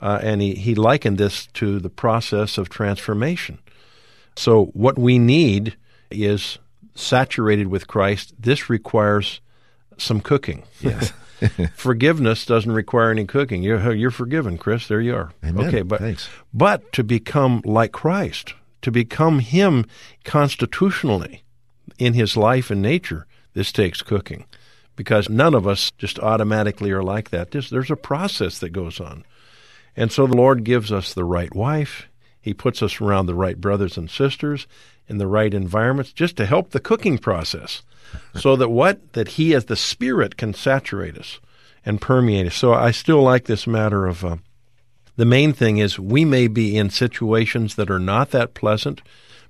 uh, 0.02 0.20
and 0.22 0.42
he, 0.42 0.54
he 0.54 0.74
likened 0.74 1.16
this 1.16 1.46
to 1.54 1.80
the 1.80 1.88
process 1.88 2.58
of 2.58 2.68
transformation. 2.68 3.58
So, 4.36 4.66
what 4.66 4.98
we 4.98 5.18
need 5.18 5.76
is 6.10 6.58
saturated 6.94 7.68
with 7.68 7.86
Christ. 7.86 8.34
This 8.38 8.68
requires 8.68 9.40
some 9.96 10.20
cooking. 10.20 10.64
Yes. 10.80 11.12
Forgiveness 11.74 12.44
doesn't 12.44 12.72
require 12.72 13.10
any 13.10 13.24
cooking. 13.24 13.62
You're, 13.62 13.94
you're 13.94 14.10
forgiven, 14.10 14.58
Chris. 14.58 14.86
There 14.86 15.00
you 15.00 15.16
are. 15.16 15.32
Amen. 15.42 15.66
Okay, 15.66 15.82
but 15.82 16.00
Thanks. 16.00 16.28
but 16.52 16.92
to 16.92 17.02
become 17.02 17.62
like 17.64 17.92
Christ, 17.92 18.54
to 18.82 18.90
become 18.90 19.38
Him 19.38 19.86
constitutionally 20.24 21.42
in 21.98 22.14
His 22.14 22.36
life 22.36 22.70
and 22.70 22.82
nature, 22.82 23.26
this 23.54 23.72
takes 23.72 24.02
cooking, 24.02 24.46
because 24.96 25.28
none 25.28 25.54
of 25.54 25.66
us 25.66 25.90
just 25.98 26.18
automatically 26.18 26.90
are 26.90 27.02
like 27.02 27.30
that. 27.30 27.50
There's, 27.50 27.90
a 27.90 27.96
process 27.96 28.58
that 28.58 28.70
goes 28.70 29.00
on, 29.00 29.24
and 29.96 30.10
so 30.10 30.26
the 30.26 30.36
Lord 30.36 30.64
gives 30.64 30.90
us 30.90 31.12
the 31.12 31.24
right 31.24 31.54
wife. 31.54 32.08
He 32.40 32.54
puts 32.54 32.82
us 32.82 33.00
around 33.00 33.26
the 33.26 33.34
right 33.34 33.60
brothers 33.60 33.96
and 33.96 34.10
sisters 34.10 34.66
in 35.06 35.18
the 35.18 35.26
right 35.26 35.52
environments 35.52 36.12
just 36.12 36.36
to 36.38 36.46
help 36.46 36.70
the 36.70 36.80
cooking 36.80 37.18
process. 37.18 37.82
So 38.36 38.56
that 38.56 38.68
what? 38.68 39.12
That 39.12 39.28
he 39.28 39.54
as 39.54 39.66
the 39.66 39.76
spirit 39.76 40.36
can 40.36 40.54
saturate 40.54 41.16
us 41.16 41.40
and 41.84 42.00
permeate 42.00 42.46
us. 42.46 42.54
So 42.54 42.72
i 42.72 42.90
still 42.90 43.22
like 43.22 43.44
this 43.44 43.66
matter 43.66 44.06
of 44.06 44.24
uh, 44.24 44.36
the 45.16 45.24
main 45.24 45.52
thing 45.52 45.78
is 45.78 45.98
we 45.98 46.24
may 46.24 46.48
be 46.48 46.76
in 46.76 46.90
situations 46.90 47.74
that 47.74 47.90
are 47.90 47.98
not 47.98 48.30
that 48.30 48.54
pleasant 48.54 49.02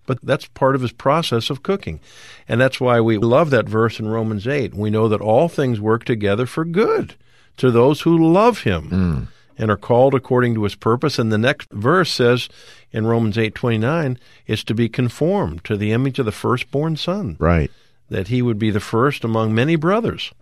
but 0.06 0.18
that's 0.22 0.46
part 0.48 0.74
of 0.74 0.80
his 0.82 0.92
process 0.92 1.50
of 1.50 1.62
cooking 1.62 2.00
and 2.48 2.60
that's 2.60 2.80
why 2.80 3.00
we 3.00 3.16
love 3.18 3.50
that 3.50 3.68
verse 3.68 3.98
in 4.00 4.08
romans 4.08 4.46
8 4.46 4.74
we 4.74 4.90
know 4.90 5.08
that 5.08 5.20
all 5.20 5.48
things 5.48 5.80
work 5.80 6.04
together 6.04 6.46
for 6.46 6.64
good 6.64 7.14
to 7.56 7.70
those 7.70 8.00
who 8.02 8.32
love 8.32 8.62
him 8.62 8.88
Mm. 8.90 9.28
and 9.58 9.70
are 9.70 9.76
called 9.76 10.14
according 10.14 10.54
to 10.54 10.64
his 10.64 10.74
purpose 10.74 11.18
and 11.18 11.30
the 11.30 11.38
next 11.38 11.70
verse 11.70 12.10
says 12.12 12.48
in 12.92 13.06
romans 13.06 13.36
8:29 13.36 14.18
is 14.46 14.64
to 14.64 14.74
be 14.74 14.88
conformed 14.88 15.62
to 15.64 15.76
the 15.76 15.92
image 15.92 16.18
of 16.18 16.26
the 16.26 16.32
firstborn 16.32 16.96
son 16.96 17.36
Right. 17.38 17.70
that 18.10 18.28
he 18.28 18.42
would 18.42 18.58
be 18.58 18.70
the 18.70 18.80
first 18.80 19.24
among 19.24 19.54
many 19.54 19.76
brothers. 19.76 20.32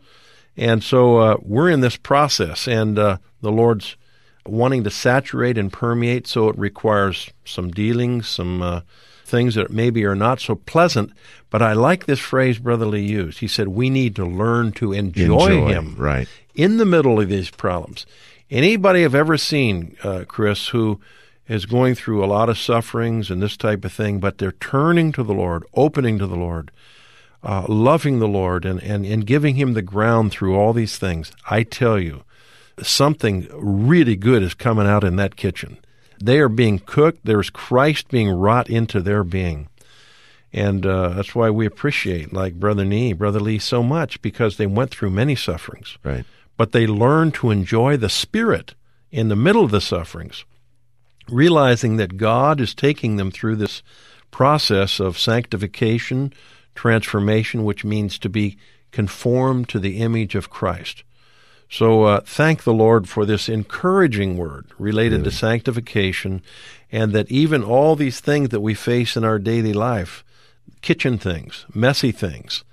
And 0.57 0.83
so 0.83 1.19
uh, 1.19 1.37
we're 1.43 1.71
in 1.71 1.81
this 1.81 1.97
process, 1.97 2.67
and 2.67 2.99
uh, 2.99 3.19
the 3.41 3.53
Lord's 3.53 3.97
wanting 4.45 4.83
to 4.85 4.91
saturate 4.91 5.57
and 5.57 5.73
permeate, 5.73 6.27
so 6.27 6.49
it 6.49 6.59
requires 6.59 7.31
some 7.45 7.71
dealings, 7.71 8.29
some 8.29 8.61
uh, 8.61 8.81
things 9.31 9.55
that 9.55 9.71
maybe 9.71 10.05
are 10.05 10.15
not 10.15 10.41
so 10.41 10.55
pleasant. 10.55 11.13
But 11.49 11.63
I 11.63 11.73
like 11.73 12.07
this 12.07 12.19
phrase 12.19 12.59
Brother 12.59 12.87
Lee 12.87 13.07
used. 13.07 13.39
He 13.39 13.49
said, 13.49 13.69
We 13.69 13.91
need 13.91 14.17
to 14.17 14.25
learn 14.27 14.73
to 14.73 14.93
enjoy, 14.93 15.47
Enjoy, 15.47 15.67
him 15.67 15.97
right. 15.97 16.29
in 16.55 16.77
the 16.77 16.85
middle 16.85 17.21
of 17.21 17.29
these 17.29 17.51
problems. 17.51 18.07
Anybody 18.51 19.03
have 19.03 19.15
ever 19.15 19.37
seen, 19.37 19.97
uh, 20.03 20.25
Chris, 20.27 20.69
who 20.69 21.01
is 21.49 21.67
going 21.67 21.95
through 21.95 22.25
a 22.25 22.27
lot 22.27 22.49
of 22.49 22.59
sufferings 22.59 23.31
and 23.31 23.43
this 23.43 23.57
type 23.57 23.85
of 23.85 23.93
thing, 23.93 24.21
but 24.21 24.39
they're 24.39 24.53
turning 24.53 25.11
to 25.13 25.23
the 25.23 25.35
Lord, 25.35 25.65
opening 25.75 26.19
to 26.19 26.27
the 26.27 26.37
Lord, 26.37 26.71
uh, 27.43 27.65
loving 27.69 28.19
the 28.19 28.29
Lord, 28.29 28.65
and, 28.65 28.81
and, 28.83 29.05
and 29.05 29.27
giving 29.27 29.57
Him 29.57 29.75
the 29.75 29.83
ground 29.83 30.31
through 30.31 30.57
all 30.57 30.73
these 30.73 30.99
things, 30.99 31.33
I 31.49 31.65
tell 31.65 31.99
you, 31.99 32.23
something 32.81 33.49
really 33.53 34.17
good 34.17 34.43
is 34.43 34.55
coming 34.55 34.87
out 34.87 35.05
in 35.05 35.17
that 35.17 35.37
kitchen. 35.37 35.79
They 36.23 36.39
are 36.39 36.49
being 36.49 36.79
cooked. 36.79 37.25
There's 37.25 37.51
Christ 37.51 38.09
being 38.09 38.31
wrought 38.31 38.69
into 38.69 39.01
their 39.01 39.25
being. 39.25 39.69
And 40.53 40.85
uh, 40.85 41.11
that's 41.11 41.35
why 41.35 41.51
we 41.51 41.65
appreciate, 41.65 42.33
like 42.33 42.59
Brother 42.59 42.85
Nee, 42.85 43.13
Brother 43.13 43.41
Lee, 43.41 43.59
so 43.59 43.83
much 43.83 44.21
because 44.21 44.57
they 44.57 44.67
went 44.67 44.91
through 44.91 45.11
many 45.11 45.37
sufferings. 45.37 45.97
Right. 46.03 46.25
But 46.57 46.73
they 46.73 46.87
learned 46.87 47.35
to 47.35 47.51
enjoy 47.51 47.97
the 47.97 48.09
Spirit 48.09 48.75
in 49.11 49.29
the 49.29 49.37
middle 49.37 49.65
of 49.65 49.71
the 49.71 49.81
sufferings, 49.81 50.45
realizing 51.29 51.97
that 51.97 52.17
God 52.17 52.61
is 52.61 52.75
taking 52.75 53.17
them 53.17 53.31
through 53.31 53.57
this 53.57 53.83
process 54.31 55.01
of 55.01 55.19
sanctification, 55.19 56.33
transformation, 56.75 57.65
which 57.65 57.85
means 57.85 58.19
to 58.19 58.29
be 58.29 58.59
conformed 58.91 59.69
to 59.69 59.79
the 59.79 59.99
image 59.99 60.35
of 60.35 60.51
Christ. 60.51 61.05
So 61.71 62.03
uh, 62.03 62.21
thank 62.23 62.65
the 62.65 62.75
Lord 62.75 63.09
for 63.09 63.25
this 63.25 63.49
encouraging 63.49 64.37
word 64.37 64.67
related 64.77 65.23
to 65.23 65.31
sanctification, 65.31 66.43
and 66.91 67.13
that 67.13 67.31
even 67.31 67.63
all 67.63 67.95
these 67.95 68.19
things 68.19 68.49
that 68.49 68.61
we 68.61 68.75
face 68.75 69.17
in 69.17 69.25
our 69.25 69.39
daily 69.39 69.73
life, 69.73 70.25
kitchen 70.83 71.17
things, 71.17 71.67
messy 71.73 72.11
things, 72.11 72.65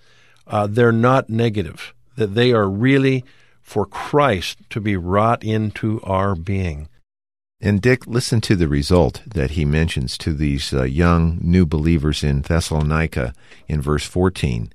uh, 0.48 0.66
they're 0.66 0.92
not 0.92 1.30
negative. 1.30 1.94
That 2.16 2.34
they 2.34 2.52
are 2.52 2.68
really 2.68 3.24
for 3.62 3.86
Christ 3.86 4.58
to 4.72 4.82
be 4.82 4.98
wrought 4.98 5.44
into 5.44 6.02
our 6.02 6.34
being. 6.34 6.90
And 7.62 7.80
Dick, 7.80 8.08
listen 8.08 8.42
to 8.42 8.56
the 8.56 8.68
result 8.68 9.22
that 9.28 9.52
he 9.52 9.64
mentions 9.64 10.18
to 10.20 10.34
these 10.34 10.74
uh, 10.74 10.84
young 10.84 11.38
new 11.40 11.68
believers 11.68 12.24
in 12.24 12.42
Thessalonica 12.42 13.36
in 13.68 13.80
verse 13.80 14.06
14 14.06 14.72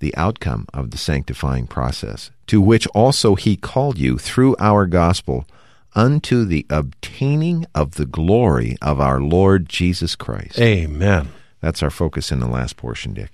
the 0.00 0.14
outcome 0.16 0.66
of 0.72 0.90
the 0.90 0.98
sanctifying 0.98 1.66
process, 1.66 2.30
to 2.46 2.60
which 2.60 2.86
also 2.88 3.34
he 3.34 3.56
called 3.56 3.98
you 3.98 4.18
through 4.18 4.56
our 4.58 4.86
gospel 4.86 5.46
unto 5.94 6.44
the 6.44 6.66
obtaining 6.70 7.66
of 7.74 7.96
the 7.96 8.06
glory 8.06 8.76
of 8.80 9.00
our 9.00 9.20
Lord 9.20 9.68
Jesus 9.68 10.14
Christ. 10.14 10.58
Amen. 10.58 11.28
That's 11.60 11.82
our 11.82 11.90
focus 11.90 12.30
in 12.30 12.40
the 12.40 12.46
last 12.46 12.76
portion, 12.76 13.14
Dick. 13.14 13.32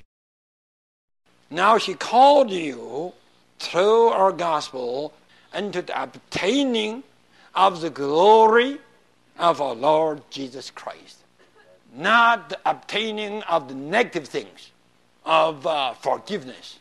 Now 1.51 1.79
she 1.79 1.95
called 1.95 2.51
you 2.51 3.13
through 3.59 4.09
our 4.09 4.33
gospel 4.33 5.13
into 5.55 5.83
the 5.83 6.03
obtaining 6.03 7.03
of 7.55 7.81
the 7.81 7.91
glory 7.91 8.79
of 9.39 9.61
our 9.61 9.75
Lord 9.75 10.23
Jesus 10.31 10.71
Christ. 10.71 11.19
Not 11.95 12.49
the 12.49 12.59
obtaining 12.67 13.43
of 13.45 13.69
the 13.69 13.75
negative 13.75 14.27
things, 14.27 14.71
of 15.25 15.67
uh, 15.67 15.95
forgiveness, 15.95 16.79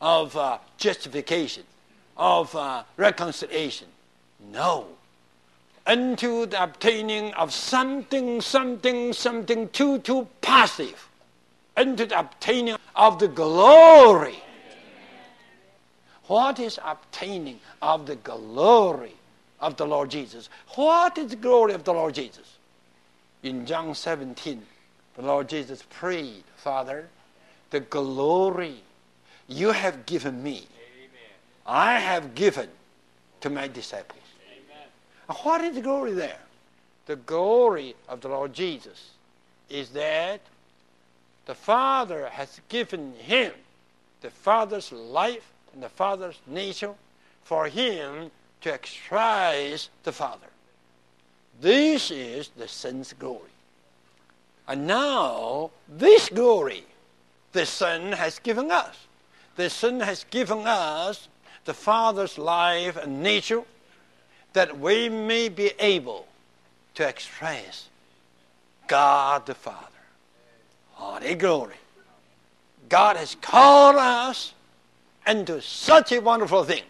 of 0.00 0.36
uh, 0.36 0.58
justification, 0.76 1.64
of 2.16 2.54
uh, 2.54 2.82
reconciliation. 2.96 3.88
No. 4.52 4.86
Into 5.86 6.46
the 6.46 6.62
obtaining 6.62 7.32
of 7.34 7.52
something, 7.52 8.40
something, 8.40 9.12
something 9.12 9.68
too, 9.70 9.98
too 10.00 10.28
positive. 10.40 11.08
Into 11.76 12.06
the 12.06 12.18
obtaining 12.18 12.76
of 12.94 13.18
the 13.18 13.28
glory. 13.28 14.42
What 16.26 16.58
is 16.58 16.78
obtaining 16.84 17.60
of 17.80 18.06
the 18.06 18.16
glory 18.16 19.14
of 19.60 19.76
the 19.76 19.86
Lord 19.86 20.10
Jesus? 20.10 20.50
What 20.74 21.16
is 21.16 21.30
the 21.30 21.36
glory 21.36 21.72
of 21.72 21.84
the 21.84 21.94
Lord 21.94 22.14
Jesus? 22.14 22.56
In 23.42 23.64
John 23.64 23.94
17, 23.94 24.62
the 25.16 25.22
Lord 25.22 25.48
Jesus 25.48 25.82
prayed, 25.88 26.44
Father, 26.56 27.08
the 27.70 27.80
glory 27.80 28.76
you 29.48 29.72
have 29.72 30.06
given 30.06 30.42
me, 30.42 30.66
I 31.66 31.98
have 31.98 32.34
given 32.34 32.68
to 33.40 33.50
my 33.50 33.68
disciples. 33.68 34.18
What 35.42 35.60
is 35.60 35.74
the 35.74 35.82
glory 35.82 36.12
there? 36.12 36.40
The 37.06 37.16
glory 37.16 37.94
of 38.08 38.20
the 38.20 38.28
Lord 38.28 38.52
Jesus 38.52 39.10
is 39.68 39.90
that 39.90 40.40
the 41.46 41.54
Father 41.54 42.28
has 42.28 42.60
given 42.68 43.14
him 43.14 43.52
the 44.20 44.30
Father's 44.30 44.92
life 44.92 45.52
and 45.72 45.82
the 45.82 45.88
Father's 45.88 46.38
nature 46.46 46.94
for 47.44 47.66
him 47.66 48.30
to 48.62 48.72
express 48.72 49.88
the 50.04 50.12
Father. 50.12 50.46
This 51.60 52.10
is 52.10 52.50
the 52.56 52.68
Son's 52.68 53.12
glory. 53.12 53.50
And 54.66 54.86
now, 54.86 55.70
this 55.88 56.28
glory 56.28 56.84
the 57.52 57.66
Son 57.66 58.12
has 58.12 58.38
given 58.38 58.70
us. 58.70 59.06
The 59.56 59.70
Son 59.70 60.00
has 60.00 60.24
given 60.30 60.66
us 60.66 61.28
the 61.64 61.74
Father's 61.74 62.38
life 62.38 62.96
and 62.96 63.22
nature 63.22 63.62
that 64.52 64.78
we 64.78 65.08
may 65.08 65.48
be 65.48 65.72
able 65.78 66.26
to 66.94 67.06
express 67.06 67.88
God 68.86 69.46
the 69.46 69.54
Father. 69.54 69.86
Holy 70.92 71.34
glory. 71.34 71.76
God 72.88 73.16
has 73.16 73.36
called 73.40 73.96
us 73.96 74.54
into 75.26 75.60
such 75.60 76.12
a 76.12 76.20
wonderful 76.20 76.64
thing, 76.64 76.82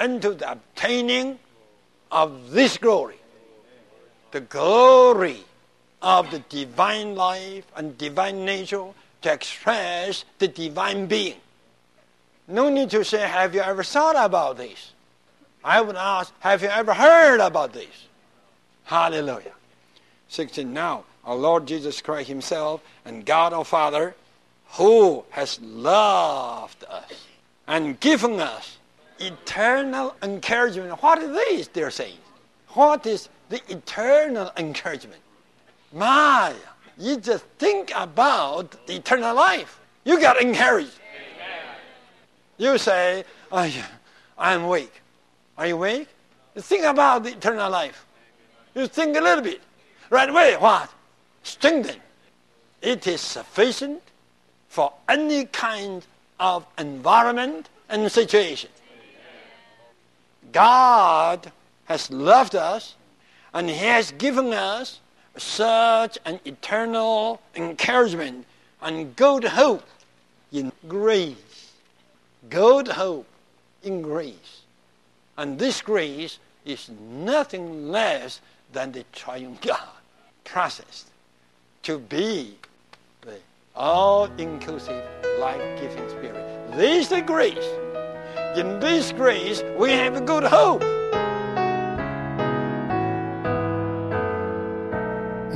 into 0.00 0.34
the 0.34 0.52
obtaining 0.52 1.38
of 2.10 2.50
this 2.50 2.76
glory, 2.76 3.18
the 4.32 4.40
glory 4.40 5.44
of 6.02 6.30
the 6.30 6.40
divine 6.48 7.14
life 7.14 7.66
and 7.76 7.96
divine 7.96 8.44
nature 8.44 8.88
to 9.22 9.32
express 9.32 10.24
the 10.38 10.48
divine 10.48 11.06
being. 11.06 11.36
No 12.48 12.68
need 12.68 12.90
to 12.90 13.04
say, 13.04 13.20
Have 13.20 13.54
you 13.54 13.60
ever 13.60 13.82
thought 13.82 14.16
about 14.16 14.56
this? 14.56 14.92
I 15.62 15.80
would 15.80 15.96
ask, 15.96 16.32
Have 16.40 16.62
you 16.62 16.68
ever 16.68 16.94
heard 16.94 17.40
about 17.40 17.72
this? 17.72 18.06
Hallelujah. 18.84 19.52
16. 20.28 20.72
Now, 20.72 21.04
our 21.24 21.36
Lord 21.36 21.66
Jesus 21.66 22.00
Christ 22.00 22.28
Himself 22.28 22.82
and 23.04 23.24
God 23.24 23.52
our 23.52 23.64
Father, 23.64 24.14
who 24.72 25.24
has 25.30 25.60
loved 25.60 26.84
us 26.84 27.26
and 27.66 27.98
given 28.00 28.40
us 28.40 28.78
eternal 29.18 30.14
encouragement. 30.22 31.02
What 31.02 31.18
is 31.22 31.30
this, 31.30 31.68
dear 31.68 31.90
saints? 31.90 32.18
What 32.68 33.06
is 33.06 33.28
the 33.48 33.60
eternal 33.68 34.50
encouragement? 34.56 35.20
My, 35.92 36.54
you 37.00 37.16
just 37.16 37.44
think 37.58 37.92
about 37.96 38.86
the 38.86 38.96
eternal 38.96 39.34
life. 39.34 39.80
You 40.04 40.20
got 40.20 40.40
encouraged. 40.40 41.00
You 42.58 42.76
say, 42.76 43.24
oh, 43.50 43.62
yeah, 43.62 43.86
I'm 44.38 44.68
weak. 44.68 44.92
Are 45.56 45.66
you 45.66 45.78
weak? 45.78 46.08
You 46.54 46.60
think 46.60 46.84
about 46.84 47.24
the 47.24 47.30
eternal 47.30 47.70
life. 47.70 48.04
You 48.74 48.86
think 48.86 49.16
a 49.16 49.20
little 49.20 49.42
bit. 49.42 49.62
Right 50.10 50.28
away, 50.28 50.56
what? 50.58 50.92
Strengthen. 51.42 51.96
It 52.82 53.06
is 53.06 53.20
sufficient 53.20 54.02
for 54.68 54.92
any 55.08 55.46
kind 55.46 56.04
of 56.38 56.66
environment 56.78 57.70
and 57.88 58.10
situation. 58.12 58.70
God 60.52 61.50
has 61.84 62.10
loved 62.10 62.54
us 62.54 62.94
and 63.54 63.70
He 63.70 63.76
has 63.76 64.12
given 64.12 64.52
us 64.52 65.00
such 65.36 66.18
an 66.24 66.40
eternal 66.44 67.40
encouragement 67.54 68.46
and 68.82 69.14
good 69.16 69.44
hope 69.44 69.86
in 70.52 70.72
grace. 70.88 71.72
Good 72.48 72.88
hope 72.88 73.26
in 73.82 74.02
grace. 74.02 74.62
And 75.36 75.58
this 75.58 75.80
grace 75.80 76.38
is 76.64 76.90
nothing 77.10 77.90
less 77.90 78.40
than 78.72 78.92
the 78.92 79.04
triune 79.12 79.58
God 79.60 79.80
processed 80.44 81.08
to 81.82 81.98
be 81.98 82.56
the 83.22 83.38
all 83.74 84.24
inclusive, 84.36 85.04
life 85.38 85.80
giving 85.80 86.08
spirit. 86.10 86.76
This 86.76 87.04
is 87.04 87.08
the 87.08 87.22
grace. 87.22 87.68
In 88.56 88.80
this 88.80 89.12
grace, 89.12 89.62
we 89.78 89.90
have 89.92 90.16
a 90.16 90.20
good 90.20 90.44
hope. 90.44 90.82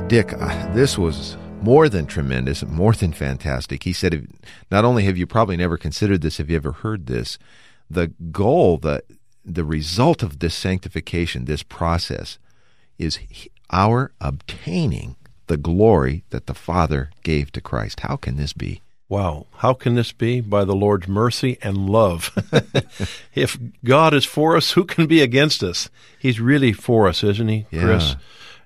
Dick, 0.09 0.35
uh, 0.35 0.73
this 0.75 0.99
was 0.99 1.37
more 1.62 1.88
than 1.88 2.07
tremendous, 2.07 2.62
more 2.62 2.93
than 2.93 3.12
fantastic. 3.12 3.85
He 3.85 3.93
said, 3.93 4.29
not 4.71 4.85
only 4.85 5.05
have 5.05 5.17
you 5.17 5.27
probably 5.27 5.57
never 5.57 5.79
considered 5.79 6.21
this, 6.21 6.37
have 6.37 6.51
you 6.51 6.57
ever 6.57 6.73
heard 6.73 7.07
this? 7.07 7.38
The 7.90 8.09
goal, 8.31 8.77
the 8.77 9.03
the 9.45 9.64
result 9.64 10.23
of 10.23 10.38
this 10.38 10.55
sanctification, 10.55 11.45
this 11.45 11.62
process, 11.62 12.38
is 12.99 13.19
our 13.71 14.12
obtaining 14.21 15.17
the 15.47 15.57
glory 15.57 16.25
that 16.31 16.47
the 16.47 16.55
Father 16.55 17.11
gave 17.23 17.53
to 17.53 17.61
Christ. 17.61 18.01
How 18.01 18.17
can 18.17 18.37
this 18.37 18.53
be? 18.53 18.81
Wow. 19.09 19.47
How 19.57 19.75
can 19.75 19.95
this 19.95 20.12
be? 20.12 20.40
By 20.40 20.64
the 20.64 20.75
Lord's 20.75 21.09
mercy 21.09 21.59
and 21.62 21.88
love. 21.88 22.31
if 23.35 23.59
God 23.85 24.14
is 24.14 24.25
for 24.25 24.57
us, 24.57 24.73
who 24.73 24.85
can 24.85 25.07
be 25.07 25.21
against 25.21 25.62
us? 25.62 25.90
He's 26.19 26.40
really 26.40 26.73
for 26.73 27.07
us, 27.07 27.23
isn't 27.23 27.49
he, 27.49 27.67
Chris? 27.71 28.11
Yeah. 28.11 28.17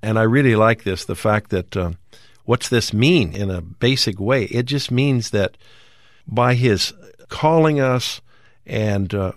And 0.02 0.18
I 0.18 0.22
really 0.22 0.56
like 0.56 0.84
this 0.84 1.04
the 1.04 1.14
fact 1.14 1.50
that 1.50 1.76
uh, 1.76 1.92
what's 2.44 2.68
this 2.68 2.92
mean 2.92 3.32
in 3.34 3.50
a 3.50 3.60
basic 3.60 4.18
way? 4.20 4.44
It 4.44 4.66
just 4.66 4.90
means 4.90 5.30
that 5.30 5.56
by 6.26 6.54
his 6.54 6.92
calling 7.28 7.80
us 7.80 8.20
and 8.66 9.12
uh, 9.14 9.32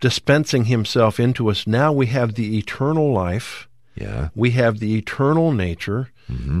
dispensing 0.00 0.66
himself 0.66 1.18
into 1.18 1.48
us, 1.50 1.66
now 1.66 1.92
we 1.92 2.06
have 2.06 2.34
the 2.34 2.58
eternal 2.58 3.12
life. 3.12 3.68
Yeah. 3.94 4.28
We 4.34 4.52
have 4.52 4.78
the 4.78 4.96
eternal 4.96 5.52
nature. 5.52 6.10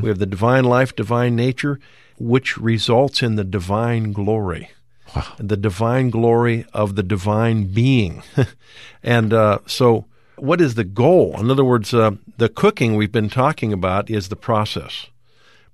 We 0.02 0.08
have 0.08 0.18
the 0.18 0.26
divine 0.26 0.64
life, 0.64 0.96
divine 0.96 1.36
nature, 1.36 1.78
which 2.18 2.56
results 2.56 3.22
in 3.22 3.36
the 3.36 3.44
divine 3.44 4.12
glory. 4.12 4.70
Wow. 5.14 5.34
The 5.38 5.56
divine 5.56 6.10
glory 6.10 6.66
of 6.72 6.96
the 6.96 7.02
divine 7.02 7.72
being. 7.72 8.22
and 9.02 9.32
uh, 9.32 9.58
so, 9.66 10.06
what 10.42 10.60
is 10.60 10.74
the 10.74 10.84
goal? 10.84 11.38
In 11.38 11.50
other 11.50 11.64
words, 11.64 11.92
uh, 11.92 12.12
the 12.36 12.48
cooking 12.48 12.96
we've 12.96 13.12
been 13.12 13.30
talking 13.30 13.72
about 13.72 14.10
is 14.10 14.28
the 14.28 14.36
process. 14.36 15.06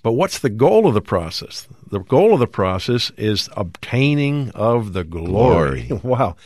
But 0.03 0.13
what's 0.13 0.41
the 0.41 0.51
goal 0.51 0.87
of 0.87 0.93
the 0.93 1.01
process? 1.01 1.67
The 1.91 2.01
goal 2.01 2.35
of 2.35 2.41
the 2.41 2.47
process 2.47 3.11
is 3.17 3.49
obtaining 3.57 4.51
of 4.51 4.93
the 4.93 5.03
glory. 5.03 5.89
wow. 6.03 6.37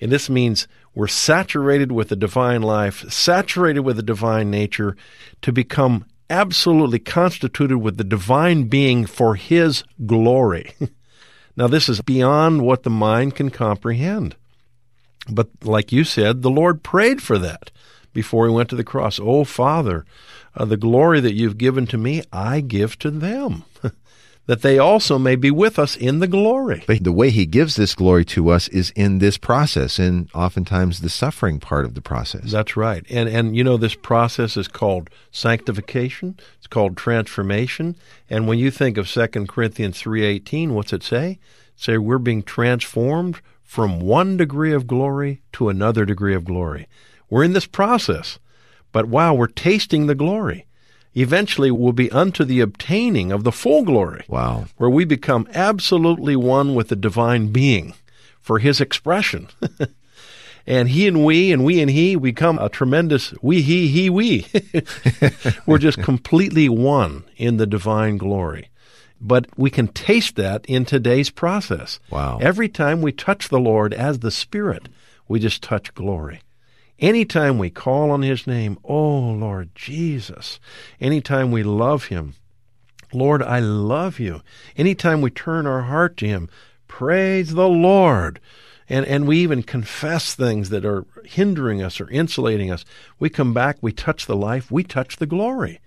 And 0.00 0.10
this 0.10 0.28
means 0.28 0.66
we're 0.96 1.06
saturated 1.06 1.92
with 1.92 2.08
the 2.08 2.16
divine 2.16 2.62
life, 2.62 3.08
saturated 3.12 3.80
with 3.80 3.96
the 3.96 4.02
divine 4.02 4.50
nature 4.50 4.96
to 5.42 5.52
become 5.52 6.04
absolutely 6.28 6.98
constituted 6.98 7.78
with 7.78 7.98
the 7.98 8.04
divine 8.04 8.64
being 8.64 9.06
for 9.06 9.36
his 9.36 9.84
glory. 10.06 10.74
now, 11.56 11.68
this 11.68 11.88
is 11.88 12.00
beyond 12.00 12.62
what 12.62 12.82
the 12.82 12.90
mind 12.90 13.36
can 13.36 13.50
comprehend. 13.50 14.34
But 15.28 15.48
like 15.62 15.92
you 15.92 16.04
said, 16.04 16.42
the 16.42 16.50
Lord 16.50 16.82
prayed 16.82 17.22
for 17.22 17.38
that 17.38 17.70
before 18.12 18.46
he 18.46 18.54
went 18.54 18.70
to 18.70 18.76
the 18.76 18.84
cross. 18.84 19.18
Oh, 19.20 19.44
Father, 19.44 20.04
uh, 20.56 20.64
the 20.64 20.76
glory 20.76 21.20
that 21.20 21.34
you've 21.34 21.58
given 21.58 21.86
to 21.88 21.98
me, 21.98 22.22
I 22.32 22.60
give 22.60 22.98
to 23.00 23.10
them, 23.10 23.64
that 24.46 24.62
they 24.62 24.78
also 24.78 25.18
may 25.18 25.36
be 25.36 25.50
with 25.50 25.78
us 25.78 25.96
in 25.96 26.20
the 26.20 26.28
glory. 26.28 26.84
But 26.86 27.04
the 27.04 27.12
way 27.12 27.30
he 27.30 27.46
gives 27.46 27.76
this 27.76 27.94
glory 27.94 28.24
to 28.26 28.50
us 28.50 28.68
is 28.68 28.90
in 28.90 29.18
this 29.18 29.36
process, 29.36 29.98
and 29.98 30.28
oftentimes 30.34 31.00
the 31.00 31.10
suffering 31.10 31.58
part 31.58 31.84
of 31.84 31.94
the 31.94 32.02
process. 32.02 32.52
That's 32.52 32.76
right. 32.76 33.04
And 33.10 33.28
and 33.28 33.56
you 33.56 33.64
know 33.64 33.76
this 33.76 33.96
process 33.96 34.56
is 34.56 34.68
called 34.68 35.10
sanctification. 35.30 36.38
It's 36.58 36.68
called 36.68 36.96
transformation. 36.96 37.96
And 38.30 38.46
when 38.46 38.58
you 38.58 38.70
think 38.70 38.96
of 38.96 39.08
2 39.08 39.48
Corinthians 39.48 40.00
3:18, 40.00 40.70
what's 40.70 40.92
it 40.92 41.02
say? 41.02 41.38
Say 41.76 41.98
we're 41.98 42.18
being 42.18 42.44
transformed 42.44 43.40
from 43.64 43.98
one 43.98 44.36
degree 44.36 44.72
of 44.72 44.86
glory 44.86 45.42
to 45.52 45.68
another 45.68 46.04
degree 46.04 46.34
of 46.34 46.44
glory. 46.44 46.86
We're 47.28 47.42
in 47.42 47.54
this 47.54 47.66
process. 47.66 48.38
But 48.92 49.06
wow, 49.06 49.34
we're 49.34 49.48
tasting 49.48 50.06
the 50.06 50.14
glory. 50.14 50.66
Eventually 51.14 51.70
we'll 51.70 51.92
be 51.92 52.10
unto 52.12 52.44
the 52.44 52.60
obtaining 52.60 53.32
of 53.32 53.42
the 53.42 53.50
full 53.50 53.82
glory. 53.82 54.24
Wow. 54.28 54.66
Where 54.76 54.90
we 54.90 55.04
become 55.04 55.48
absolutely 55.52 56.36
one 56.36 56.74
with 56.74 56.88
the 56.88 56.96
divine 56.96 57.48
being 57.48 57.94
for 58.40 58.60
his 58.60 58.80
expression. 58.80 59.48
and 60.66 60.88
he 60.90 61.08
and 61.08 61.24
we 61.24 61.52
and 61.52 61.64
we 61.64 61.80
and 61.80 61.90
he 61.90 62.16
we 62.16 62.30
become 62.30 62.58
a 62.58 62.68
tremendous 62.68 63.34
we 63.42 63.62
he 63.62 63.88
he 63.88 64.08
we 64.08 64.46
we're 65.66 65.78
just 65.78 66.00
completely 66.02 66.68
one 66.68 67.24
in 67.36 67.56
the 67.58 67.66
divine 67.66 68.16
glory 68.16 68.70
but 69.26 69.46
we 69.56 69.70
can 69.70 69.88
taste 69.88 70.36
that 70.36 70.64
in 70.66 70.84
today's 70.84 71.30
process 71.30 71.98
Wow. 72.10 72.38
every 72.40 72.68
time 72.68 73.00
we 73.02 73.10
touch 73.10 73.48
the 73.48 73.58
lord 73.58 73.92
as 73.94 74.18
the 74.20 74.30
spirit 74.30 74.88
we 75.26 75.40
just 75.40 75.62
touch 75.62 75.94
glory 75.94 76.42
anytime 76.98 77.58
we 77.58 77.70
call 77.70 78.10
on 78.10 78.22
his 78.22 78.46
name 78.46 78.78
oh 78.84 79.18
lord 79.32 79.70
jesus 79.74 80.60
anytime 81.00 81.50
we 81.50 81.62
love 81.62 82.04
him 82.06 82.34
lord 83.12 83.42
i 83.42 83.58
love 83.58 84.20
you 84.20 84.42
anytime 84.76 85.20
we 85.20 85.30
turn 85.30 85.66
our 85.66 85.82
heart 85.82 86.16
to 86.18 86.26
him 86.26 86.48
praise 86.86 87.54
the 87.54 87.68
lord 87.68 88.38
and 88.88 89.06
and 89.06 89.26
we 89.26 89.38
even 89.38 89.62
confess 89.62 90.34
things 90.34 90.68
that 90.68 90.84
are 90.84 91.06
hindering 91.24 91.80
us 91.82 92.02
or 92.02 92.10
insulating 92.10 92.70
us. 92.70 92.84
We 93.18 93.30
come 93.30 93.54
back, 93.54 93.78
we 93.80 93.92
touch 93.92 94.26
the 94.26 94.36
life, 94.36 94.70
we 94.70 94.84
touch 94.84 95.16
the 95.16 95.24
glory. 95.26 95.80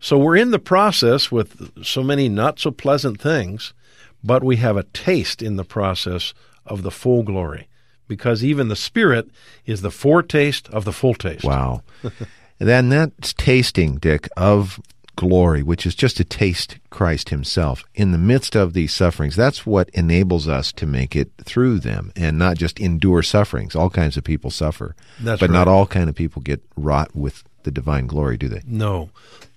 So 0.00 0.18
we're 0.18 0.36
in 0.36 0.50
the 0.50 0.58
process 0.58 1.32
with 1.32 1.84
so 1.84 2.02
many 2.02 2.28
not 2.28 2.58
so 2.58 2.70
pleasant 2.70 3.20
things, 3.20 3.74
but 4.22 4.44
we 4.44 4.56
have 4.56 4.76
a 4.76 4.84
taste 4.84 5.42
in 5.42 5.56
the 5.56 5.64
process 5.64 6.34
of 6.66 6.82
the 6.82 6.90
full 6.90 7.22
glory 7.22 7.68
because 8.06 8.44
even 8.44 8.68
the 8.68 8.76
spirit 8.76 9.30
is 9.66 9.82
the 9.82 9.90
foretaste 9.90 10.68
of 10.70 10.84
the 10.84 10.92
full 10.92 11.14
taste. 11.14 11.44
Wow. 11.44 11.82
and 12.02 12.12
then 12.58 12.88
that's 12.88 13.32
tasting, 13.34 13.96
Dick, 13.96 14.28
of 14.36 14.80
glory, 15.14 15.64
which 15.64 15.84
is 15.84 15.96
just 15.96 16.16
to 16.16 16.24
taste 16.24 16.78
Christ 16.90 17.30
Himself 17.30 17.84
in 17.94 18.12
the 18.12 18.18
midst 18.18 18.54
of 18.54 18.72
these 18.72 18.94
sufferings. 18.94 19.34
That's 19.34 19.66
what 19.66 19.90
enables 19.90 20.46
us 20.46 20.72
to 20.74 20.86
make 20.86 21.16
it 21.16 21.30
through 21.44 21.80
them 21.80 22.12
and 22.16 22.38
not 22.38 22.56
just 22.56 22.78
endure 22.78 23.22
sufferings. 23.22 23.74
All 23.74 23.90
kinds 23.90 24.16
of 24.16 24.24
people 24.24 24.50
suffer. 24.50 24.94
That's 25.20 25.40
but 25.40 25.50
not 25.50 25.68
all 25.68 25.86
kind 25.86 26.08
of 26.08 26.14
people 26.14 26.40
get 26.40 26.62
wrought 26.76 27.14
with 27.14 27.42
the 27.64 27.72
divine 27.72 28.06
glory, 28.06 28.36
do 28.36 28.48
they? 28.48 28.62
No. 28.64 29.10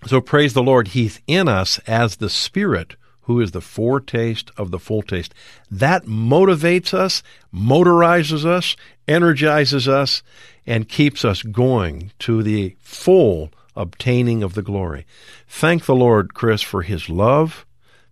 So 0.07 0.19
praise 0.19 0.53
the 0.53 0.63
Lord. 0.63 0.89
He's 0.89 1.21
in 1.27 1.47
us 1.47 1.79
as 1.87 2.15
the 2.15 2.29
Spirit 2.29 2.95
who 3.25 3.39
is 3.39 3.51
the 3.51 3.61
foretaste 3.61 4.51
of 4.57 4.71
the 4.71 4.79
full 4.79 5.01
taste. 5.01 5.33
That 5.69 6.05
motivates 6.05 6.93
us, 6.93 7.21
motorizes 7.51 8.45
us, 8.45 8.75
energizes 9.07 9.87
us, 9.87 10.23
and 10.65 10.89
keeps 10.89 11.23
us 11.23 11.43
going 11.43 12.11
to 12.19 12.41
the 12.43 12.75
full 12.79 13.51
obtaining 13.75 14.43
of 14.43 14.53
the 14.53 14.61
glory. 14.61 15.05
Thank 15.47 15.85
the 15.85 15.95
Lord, 15.95 16.33
Chris, 16.33 16.61
for 16.61 16.81
his 16.81 17.09
love. 17.09 17.65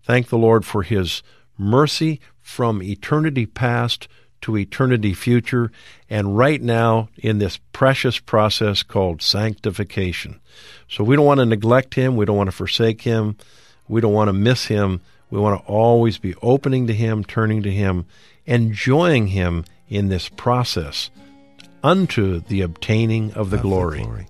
Thank 0.03 0.29
the 0.29 0.37
Lord 0.37 0.63
for 0.63 0.83
his 0.83 1.23
mercy 1.57 2.21
from 2.39 2.81
eternity 2.81 3.45
past 3.45 4.07
to 4.41 4.57
eternity 4.57 5.13
future, 5.13 5.71
and 6.09 6.37
right 6.37 6.61
now 6.61 7.09
in 7.17 7.39
this 7.39 7.59
precious 7.73 8.19
process 8.19 8.83
called 8.83 9.21
sanctification. 9.21 10.39
So 10.87 11.03
we 11.03 11.15
don't 11.15 11.25
want 11.25 11.39
to 11.39 11.45
neglect 11.45 11.95
him, 11.95 12.15
we 12.15 12.25
don't 12.25 12.37
want 12.37 12.47
to 12.47 12.55
forsake 12.55 13.01
him, 13.01 13.37
we 13.87 14.01
don't 14.01 14.13
want 14.13 14.29
to 14.29 14.33
miss 14.33 14.65
him. 14.65 15.01
We 15.31 15.39
want 15.39 15.61
to 15.61 15.71
always 15.71 16.17
be 16.17 16.33
opening 16.41 16.87
to 16.87 16.93
him, 16.93 17.23
turning 17.23 17.61
to 17.63 17.71
him, 17.71 18.05
enjoying 18.45 19.27
him 19.27 19.65
in 19.87 20.09
this 20.09 20.27
process 20.27 21.11
unto 21.83 22.39
the 22.39 22.61
obtaining 22.61 23.33
of 23.33 23.51
the 23.51 23.57
Of 23.57 23.61
glory. 23.61 24.27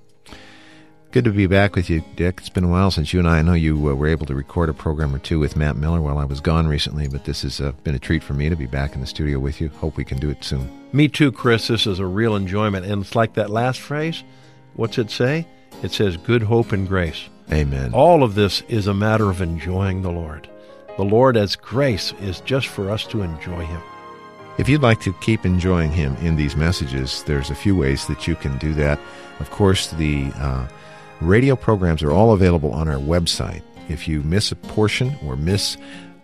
Good 1.12 1.24
to 1.24 1.32
be 1.32 1.48
back 1.48 1.76
with 1.76 1.90
you, 1.90 2.04
Dick. 2.16 2.36
It's 2.38 2.50
been 2.50 2.66
a 2.66 2.70
while 2.70 2.92
since 2.92 3.14
you 3.14 3.20
and 3.20 3.28
I, 3.28 3.40
I 3.40 3.42
know 3.42 3.54
you 3.54 3.90
uh, 3.90 3.96
were 3.96 4.06
able 4.06 4.28
to 4.28 4.36
record 4.36 4.70
a 4.70 4.74
program 4.74 5.16
or 5.16 5.18
two 5.18 5.40
with 5.40 5.56
Matt 5.56 5.76
Miller 5.76 6.02
while 6.02 6.20
I 6.20 6.24
was 6.24 6.40
gone 6.40 6.68
recently, 6.68 7.08
but 7.08 7.26
this 7.26 7.42
has 7.42 7.60
uh, 7.60 7.72
been 7.84 7.96
a 7.96 8.00
treat 8.00 8.22
for 8.22 8.36
me 8.36 8.48
to 8.48 8.56
be 8.56 8.68
back 8.68 8.94
in 8.94 9.02
the 9.02 9.08
studio 9.08 9.40
with 9.40 9.60
you. 9.60 9.70
Hope 9.70 9.98
we 9.98 10.06
can 10.06 10.20
do 10.20 10.30
it 10.30 10.44
soon. 10.44 10.70
Me 10.94 11.08
too, 11.08 11.32
Chris. 11.32 11.68
This 11.68 11.88
is 11.88 11.98
a 11.98 12.06
real 12.06 12.36
enjoyment. 12.36 12.86
And 12.86 13.02
it's 13.02 13.16
like 13.16 13.34
that 13.34 13.50
last 13.50 13.80
phrase. 13.80 14.24
What's 14.76 15.00
it 15.00 15.10
say? 15.10 15.48
It 15.82 15.92
says, 15.92 16.16
good 16.16 16.44
hope 16.44 16.74
and 16.74 16.88
grace. 16.88 17.28
Amen. 17.52 17.92
All 17.92 18.22
of 18.22 18.36
this 18.36 18.62
is 18.68 18.86
a 18.86 18.94
matter 18.94 19.32
of 19.32 19.42
enjoying 19.42 20.04
the 20.04 20.12
Lord. 20.12 20.48
The 20.98 21.06
Lord 21.06 21.38
as 21.38 21.56
grace 21.56 22.14
is 22.22 22.40
just 22.42 22.68
for 22.68 22.92
us 22.92 23.06
to 23.06 23.24
enjoy 23.24 23.66
Him. 23.66 23.82
If 24.60 24.70
you'd 24.70 24.84
like 24.84 25.00
to 25.02 25.14
keep 25.14 25.44
enjoying 25.44 25.92
him 25.92 26.18
in 26.18 26.36
these 26.36 26.58
messages, 26.58 27.24
there's 27.24 27.50
a 27.50 27.56
few 27.56 27.78
ways 27.78 28.06
that 28.08 28.28
you 28.28 28.36
can 28.36 28.58
do 28.58 28.74
that. 28.74 29.00
Of 29.40 29.50
course, 29.52 29.88
the 29.92 30.32
uh, 30.36 30.68
radio 31.22 31.56
programs 31.56 32.04
are 32.04 32.12
all 32.12 32.34
available 32.34 32.72
on 32.72 32.88
our 32.88 33.00
website. 33.00 33.62
If 33.88 34.08
you 34.08 34.22
miss 34.22 34.52
a 34.52 34.56
portion 34.56 35.16
or 35.26 35.36
miss 35.36 35.78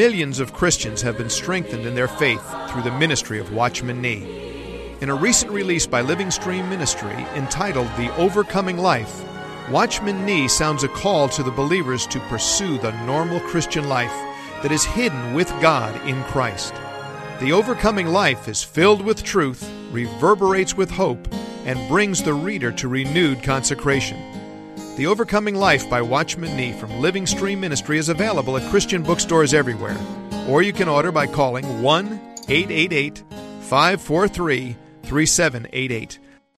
Millions 0.05 0.39
of 0.39 0.53
Christians 0.53 1.01
have 1.01 1.17
been 1.17 1.31
strengthened 1.31 1.87
in 1.87 1.95
their 1.95 2.07
faith 2.07 2.43
through 2.69 2.83
the 2.83 2.99
ministry 2.99 3.39
of 3.39 3.55
Watchman 3.55 4.03
Nee. 4.03 4.97
In 5.01 5.09
a 5.09 5.15
recent 5.15 5.51
release 5.51 5.87
by 5.87 6.03
Living 6.03 6.31
Stream 6.31 6.69
Ministry 6.69 7.17
entitled 7.35 7.87
The 7.97 8.15
Overcoming 8.17 8.77
Life, 8.77 9.25
Watchman 9.71 10.27
Nee 10.27 10.47
sounds 10.47 10.85
a 10.85 10.89
call 10.89 11.31
to 11.31 11.43
the 11.43 11.51
believers 11.51 12.07
to 12.09 12.21
pursue 12.29 12.77
the 12.77 12.93
normal 13.07 13.41
Christian 13.41 13.89
life 13.89 14.13
that 14.63 14.73
is 14.73 14.85
hidden 14.85 15.33
with 15.33 15.49
God 15.63 15.99
in 16.07 16.23
Christ. 16.25 16.75
The 17.41 17.53
overcoming 17.53 18.09
life 18.09 18.47
is 18.47 18.63
filled 18.63 19.01
with 19.01 19.25
truth, 19.25 19.67
reverberates 19.91 20.77
with 20.77 20.91
hope, 20.91 21.27
and 21.65 21.89
brings 21.89 22.23
the 22.23 22.35
reader 22.35 22.73
to 22.73 22.89
renewed 22.89 23.43
consecration. 23.43 24.34
The 24.97 25.09
Overcoming 25.09 25.57
Life 25.57 25.91
by 25.91 26.01
Watchman 26.03 26.57
Nee 26.57 26.73
from 26.73 27.01
Living 27.01 27.27
Stream 27.27 27.59
Ministry 27.59 27.99
is 27.99 28.09
available 28.09 28.57
at 28.57 28.71
Christian 28.71 29.03
bookstores 29.03 29.53
everywhere, 29.53 29.97
or 30.49 30.63
you 30.63 30.73
can 30.73 30.89
order 30.89 31.11
by 31.11 31.27
calling 31.27 31.83
1 31.83 32.07
888 32.49 33.25
543 33.63 34.77
3788. 35.03 36.19